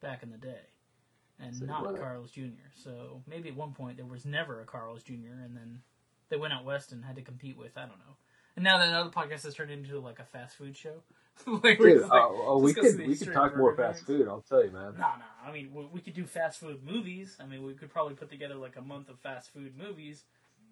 back 0.01 0.23
in 0.23 0.31
the 0.31 0.37
day, 0.37 0.69
and 1.39 1.55
So 1.55 1.65
not 1.65 1.95
Carl's 1.99 2.31
Jr. 2.31 2.69
So 2.75 3.21
maybe 3.27 3.49
at 3.49 3.55
one 3.55 3.73
point 3.73 3.97
there 3.97 4.05
was 4.05 4.25
never 4.25 4.61
a 4.61 4.65
Carl's 4.65 5.03
Jr. 5.03 5.33
and 5.43 5.55
then 5.55 5.81
they 6.31 6.37
went 6.37 6.53
out 6.53 6.65
west 6.65 6.91
and 6.91 7.05
had 7.05 7.15
to 7.17 7.21
compete 7.21 7.57
with 7.57 7.77
I 7.77 7.81
don't 7.81 7.99
know. 7.99 8.15
And 8.55 8.63
now 8.63 8.79
that 8.79 8.87
another 8.87 9.11
podcast 9.11 9.43
has 9.43 9.53
turned 9.53 9.71
into 9.71 9.99
like 9.99 10.19
a 10.19 10.25
fast 10.25 10.57
food 10.57 10.75
show. 10.75 11.03
like, 11.47 11.77
Dude, 11.77 12.01
like, 12.01 12.11
oh, 12.11 12.45
oh, 12.47 12.57
we 12.57 12.73
could 12.73 12.97
we 12.97 13.15
could 13.15 13.33
talk 13.33 13.55
more 13.55 13.75
fast 13.75 13.99
joints. 13.99 14.07
food. 14.07 14.27
I'll 14.27 14.41
tell 14.41 14.63
you, 14.63 14.71
man. 14.71 14.93
No, 14.97 14.99
no. 14.99 15.25
I 15.45 15.51
mean, 15.51 15.71
we, 15.73 15.85
we 15.85 16.01
could 16.01 16.13
do 16.13 16.25
fast 16.25 16.59
food 16.59 16.83
movies. 16.83 17.37
I 17.39 17.45
mean, 17.45 17.63
we 17.63 17.73
could 17.73 17.89
probably 17.89 18.15
put 18.15 18.29
together 18.29 18.55
like 18.55 18.75
a 18.75 18.81
month 18.81 19.09
of 19.09 19.19
fast 19.19 19.53
food 19.53 19.73
movies. 19.77 20.23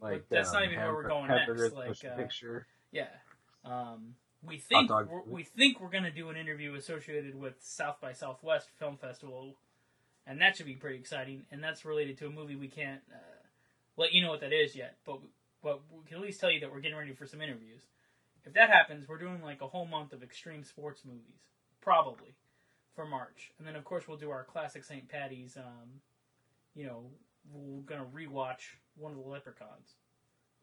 Like 0.01 0.25
that's 0.29 0.53
not 0.53 0.63
um, 0.63 0.69
even 0.69 0.83
where 0.83 0.93
we're 0.93 1.07
going 1.07 1.27
next, 1.27 1.73
like, 1.73 1.89
uh, 2.05 2.15
picture. 2.15 2.67
Yeah. 2.91 3.07
Um, 3.65 4.15
we 4.43 4.57
think 4.57 4.89
we're, 4.89 5.21
we 5.25 5.43
think 5.43 5.81
we're 5.81 5.89
gonna 5.89 6.11
do 6.11 6.29
an 6.29 6.37
interview 6.37 6.75
associated 6.75 7.39
with 7.39 7.55
South 7.59 7.99
by 7.99 8.13
Southwest 8.13 8.69
Film 8.77 8.97
Festival, 8.97 9.55
and 10.25 10.39
that 10.41 10.55
should 10.55 10.65
be 10.65 10.75
pretty 10.75 10.97
exciting. 10.97 11.43
And 11.51 11.63
that's 11.63 11.83
related 11.83 12.17
to 12.19 12.27
a 12.27 12.29
movie 12.29 12.55
we 12.55 12.69
can't 12.69 13.01
uh, 13.13 13.17
let 13.97 14.13
you 14.13 14.21
know 14.21 14.29
what 14.29 14.41
that 14.41 14.53
is 14.53 14.75
yet, 14.75 14.95
but 15.05 15.19
but 15.63 15.81
we 15.91 16.03
can 16.07 16.17
at 16.17 16.23
least 16.23 16.39
tell 16.39 16.51
you 16.51 16.59
that 16.61 16.71
we're 16.71 16.79
getting 16.79 16.97
ready 16.97 17.13
for 17.13 17.25
some 17.25 17.41
interviews. 17.41 17.83
If 18.45 18.53
that 18.53 18.69
happens, 18.69 19.07
we're 19.07 19.17
doing 19.17 19.41
like 19.43 19.61
a 19.61 19.67
whole 19.67 19.85
month 19.85 20.13
of 20.13 20.23
extreme 20.23 20.63
sports 20.63 21.01
movies, 21.05 21.41
probably 21.81 22.33
for 22.95 23.05
March, 23.05 23.51
and 23.57 23.67
then 23.67 23.75
of 23.75 23.83
course 23.83 24.07
we'll 24.07 24.17
do 24.17 24.29
our 24.29 24.43
classic 24.43 24.83
St. 24.83 25.07
Patty's. 25.09 25.57
Um, 25.57 26.01
you 26.75 26.85
know, 26.85 27.03
we're 27.53 27.81
gonna 27.81 28.05
rewatch 28.13 28.75
one 28.95 29.11
of 29.11 29.17
the 29.17 29.23
Leprechauns. 29.29 29.95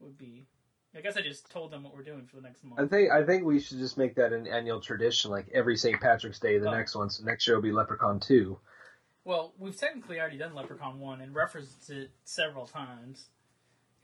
Would 0.00 0.18
be. 0.18 0.46
I 0.94 1.00
guess 1.00 1.16
I 1.16 1.20
just 1.22 1.50
told 1.50 1.70
them 1.70 1.82
what 1.82 1.94
we're 1.94 2.02
doing 2.02 2.26
for 2.26 2.36
the 2.36 2.42
next 2.42 2.64
month. 2.64 2.80
I 2.80 2.86
think 2.86 3.10
I 3.10 3.24
think 3.24 3.44
we 3.44 3.60
should 3.60 3.78
just 3.78 3.98
make 3.98 4.14
that 4.16 4.32
an 4.32 4.46
annual 4.46 4.80
tradition, 4.80 5.30
like 5.30 5.46
every 5.52 5.76
St. 5.76 6.00
Patrick's 6.00 6.38
Day, 6.38 6.58
the 6.58 6.68
Oh. 6.68 6.74
next 6.74 6.94
one. 6.94 7.10
So 7.10 7.22
next 7.24 7.46
year 7.46 7.56
will 7.56 7.62
be 7.62 7.72
Leprechaun 7.72 8.20
Two. 8.20 8.58
Well, 9.24 9.52
we've 9.58 9.76
technically 9.76 10.20
already 10.20 10.38
done 10.38 10.54
Leprechaun 10.54 11.00
one 11.00 11.20
and 11.20 11.34
referenced 11.34 11.90
it 11.90 12.10
several 12.24 12.66
times. 12.66 13.28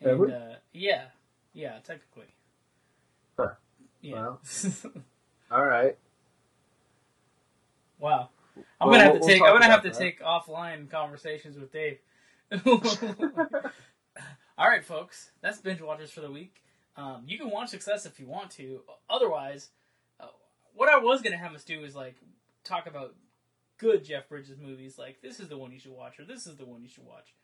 And 0.05 0.33
uh, 0.33 0.55
yeah, 0.73 1.05
yeah, 1.53 1.79
technically. 1.85 2.27
Huh. 3.39 3.49
Yeah. 4.01 4.13
Well. 4.15 4.41
All 5.51 5.65
right. 5.65 5.97
wow. 7.99 8.29
I'm 8.81 8.89
Well, 8.89 8.99
gonna 8.99 9.03
have 9.05 9.13
we'll- 9.13 9.21
to 9.21 9.27
we'll 9.27 9.29
take. 9.29 9.43
I'm 9.43 9.53
gonna 9.55 9.65
have 9.67 9.83
to 9.83 9.91
that. 9.91 9.99
take 9.99 10.21
offline 10.23 10.91
conversations 10.91 11.57
with 11.59 11.73
Dave. 11.73 11.99
All 14.59 14.69
right, 14.69 14.85
folks. 14.85 15.31
That's 15.41 15.59
binge 15.59 15.81
watchers 15.81 16.11
for 16.11 16.21
the 16.21 16.31
week. 16.31 16.63
Um, 16.97 17.25
you 17.27 17.39
can 17.39 17.51
watch 17.51 17.71
Success 17.71 18.05
if 18.05 18.21
you 18.21 18.27
want 18.27 18.51
to. 18.53 18.81
Otherwise, 19.09 19.71
uh, 20.21 20.27
what 20.75 20.89
I 20.91 20.99
was 20.99 21.23
gonna 21.23 21.39
have 21.39 21.55
us 21.55 21.65
do 21.65 21.83
is 21.85 21.95
like 21.97 22.17
talk 22.65 22.87
about 22.87 23.15
good 23.79 24.05
Jeff 24.05 24.29
Bridges 24.29 24.59
movies. 24.61 24.99
Like 24.99 25.23
this 25.23 25.41
is 25.41 25.49
the 25.49 25.57
one 25.57 25.73
you 25.73 25.79
should 25.79 25.93
watch, 25.93 26.19
or 26.21 26.25
this 26.25 26.47
is 26.47 26.57
the 26.57 26.67
one 26.67 26.83
you 26.83 26.89
should 26.89 27.07
watch. 27.07 27.35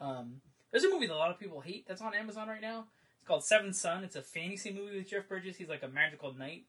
Um, 0.00 0.40
there's 0.70 0.84
a 0.84 0.90
movie 0.90 1.06
that 1.06 1.14
a 1.14 1.16
lot 1.16 1.30
of 1.30 1.38
people 1.38 1.60
hate 1.60 1.86
that's 1.86 2.02
on 2.02 2.14
Amazon 2.14 2.48
right 2.48 2.60
now. 2.60 2.86
It's 3.18 3.28
called 3.28 3.44
Seventh 3.44 3.76
Son. 3.76 4.04
It's 4.04 4.16
a 4.16 4.22
fantasy 4.22 4.72
movie 4.72 4.98
with 4.98 5.08
Jeff 5.08 5.28
Bridges. 5.28 5.56
He's 5.56 5.68
like 5.68 5.82
a 5.82 5.88
magical 5.88 6.32
knight, 6.34 6.64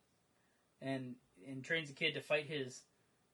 and 0.81 1.15
and 1.47 1.63
trains 1.63 1.89
a 1.89 1.93
kid 1.93 2.13
to 2.13 2.21
fight 2.21 2.47
his 2.47 2.81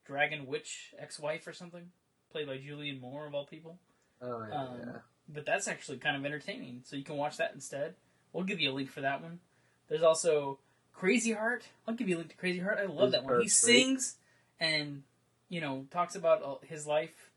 dragon 0.06 0.45
witch 0.45 0.93
ex-wife 0.99 1.47
or 1.47 1.54
something, 1.54 1.89
played 2.32 2.47
by 2.47 2.58
Julianne 2.58 2.99
Moore 2.99 3.26
of 3.26 3.34
all 3.34 3.45
people. 3.45 3.80
Oh 4.21 4.45
yeah. 4.47 4.56
Um, 4.56 4.69
yeah. 4.80 4.97
But 5.30 5.45
that's 5.45 5.67
actually 5.67 5.97
kind 5.97 6.17
of 6.17 6.26
entertaining, 6.26 6.82
so 6.84 6.95
you 6.95 7.04
can 7.04 7.15
watch 7.15 7.38
that 7.38 7.52
instead. 7.54 7.95
We'll 8.34 8.43
give 8.43 8.60
you 8.60 8.71
a 8.71 8.73
link 8.73 8.89
for 8.89 9.02
that 9.02 9.21
one. 9.21 9.39
There's 9.88 10.04
also 10.04 10.60
Crazy 10.93 11.34
Heart. 11.34 11.63
I'll 11.88 11.95
give 11.95 12.10
you 12.10 12.17
a 12.17 12.19
link 12.19 12.32
to 12.32 12.38
Crazy 12.38 12.60
Heart. 12.60 12.80
I 12.82 12.86
love 12.86 13.12
that 13.12 13.23
one. 13.23 13.41
He 13.41 13.47
sings 13.47 14.15
and 14.60 15.04
you 15.49 15.62
know 15.62 15.86
talks 15.91 16.15
about 16.15 16.63
his 16.65 16.86
life, 16.86 17.32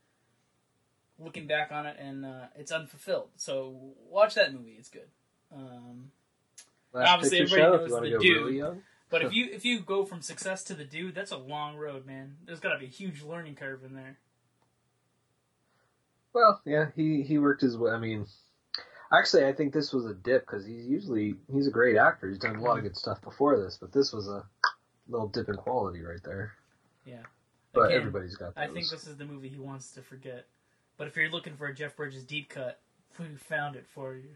looking 1.19 1.47
back 1.47 1.71
on 1.71 1.85
it, 1.85 1.97
and 1.99 2.25
uh, 2.25 2.45
it's 2.55 2.71
unfulfilled. 2.71 3.29
So 3.35 3.93
watch 4.09 4.35
that 4.35 4.53
movie. 4.53 4.75
It's 4.77 4.89
good. 4.89 5.07
Um, 5.53 6.11
obviously, 6.93 7.39
everybody 7.39 7.61
knows 7.61 7.81
If 7.81 7.87
you 7.87 7.93
want 7.93 8.05
to 8.05 8.11
the 8.11 8.17
dude. 8.19 8.45
really 8.45 8.81
but 9.09 9.21
if 9.21 9.33
you 9.33 9.49
if 9.51 9.65
you 9.65 9.79
go 9.79 10.05
from 10.05 10.21
success 10.21 10.63
to 10.65 10.73
the 10.73 10.85
dude, 10.85 11.15
that's 11.15 11.31
a 11.31 11.37
long 11.37 11.75
road, 11.75 12.05
man. 12.05 12.37
There's 12.45 12.59
got 12.59 12.73
to 12.73 12.79
be 12.79 12.85
a 12.85 12.89
huge 12.89 13.23
learning 13.23 13.55
curve 13.55 13.83
in 13.83 13.93
there. 13.93 14.17
Well, 16.33 16.61
yeah, 16.65 16.87
he 16.95 17.23
he 17.23 17.37
worked 17.37 17.61
his 17.61 17.77
way. 17.77 17.91
I 17.91 17.97
mean, 17.97 18.27
actually, 19.11 19.45
I 19.45 19.53
think 19.53 19.73
this 19.73 19.93
was 19.93 20.05
a 20.05 20.13
dip 20.13 20.45
because 20.45 20.65
he's 20.65 20.85
usually 20.85 21.35
he's 21.51 21.67
a 21.67 21.71
great 21.71 21.97
actor. 21.97 22.29
He's 22.29 22.39
done 22.39 22.55
a 22.55 22.61
lot 22.61 22.77
of 22.77 22.83
good 22.83 22.97
stuff 22.97 23.21
before 23.21 23.57
this, 23.57 23.77
but 23.79 23.91
this 23.91 24.13
was 24.13 24.27
a 24.27 24.43
little 25.07 25.27
dip 25.27 25.49
in 25.49 25.55
quality 25.55 26.01
right 26.01 26.21
there. 26.23 26.53
Yeah. 27.05 27.23
But 27.73 27.87
Again, 27.87 27.97
everybody's 27.97 28.35
got 28.35 28.55
those. 28.55 28.63
I 28.63 28.73
think 28.73 28.89
this 28.89 29.07
is 29.07 29.17
the 29.17 29.25
movie 29.25 29.49
he 29.49 29.59
wants 29.59 29.91
to 29.93 30.01
forget. 30.01 30.45
But 30.97 31.07
if 31.07 31.15
you're 31.15 31.29
looking 31.29 31.55
for 31.55 31.67
a 31.67 31.73
Jeff 31.73 31.95
Bridges 31.95 32.23
deep 32.23 32.49
cut, 32.49 32.79
we 33.19 33.27
found 33.35 33.75
it 33.75 33.85
for 33.85 34.15
you. 34.15 34.29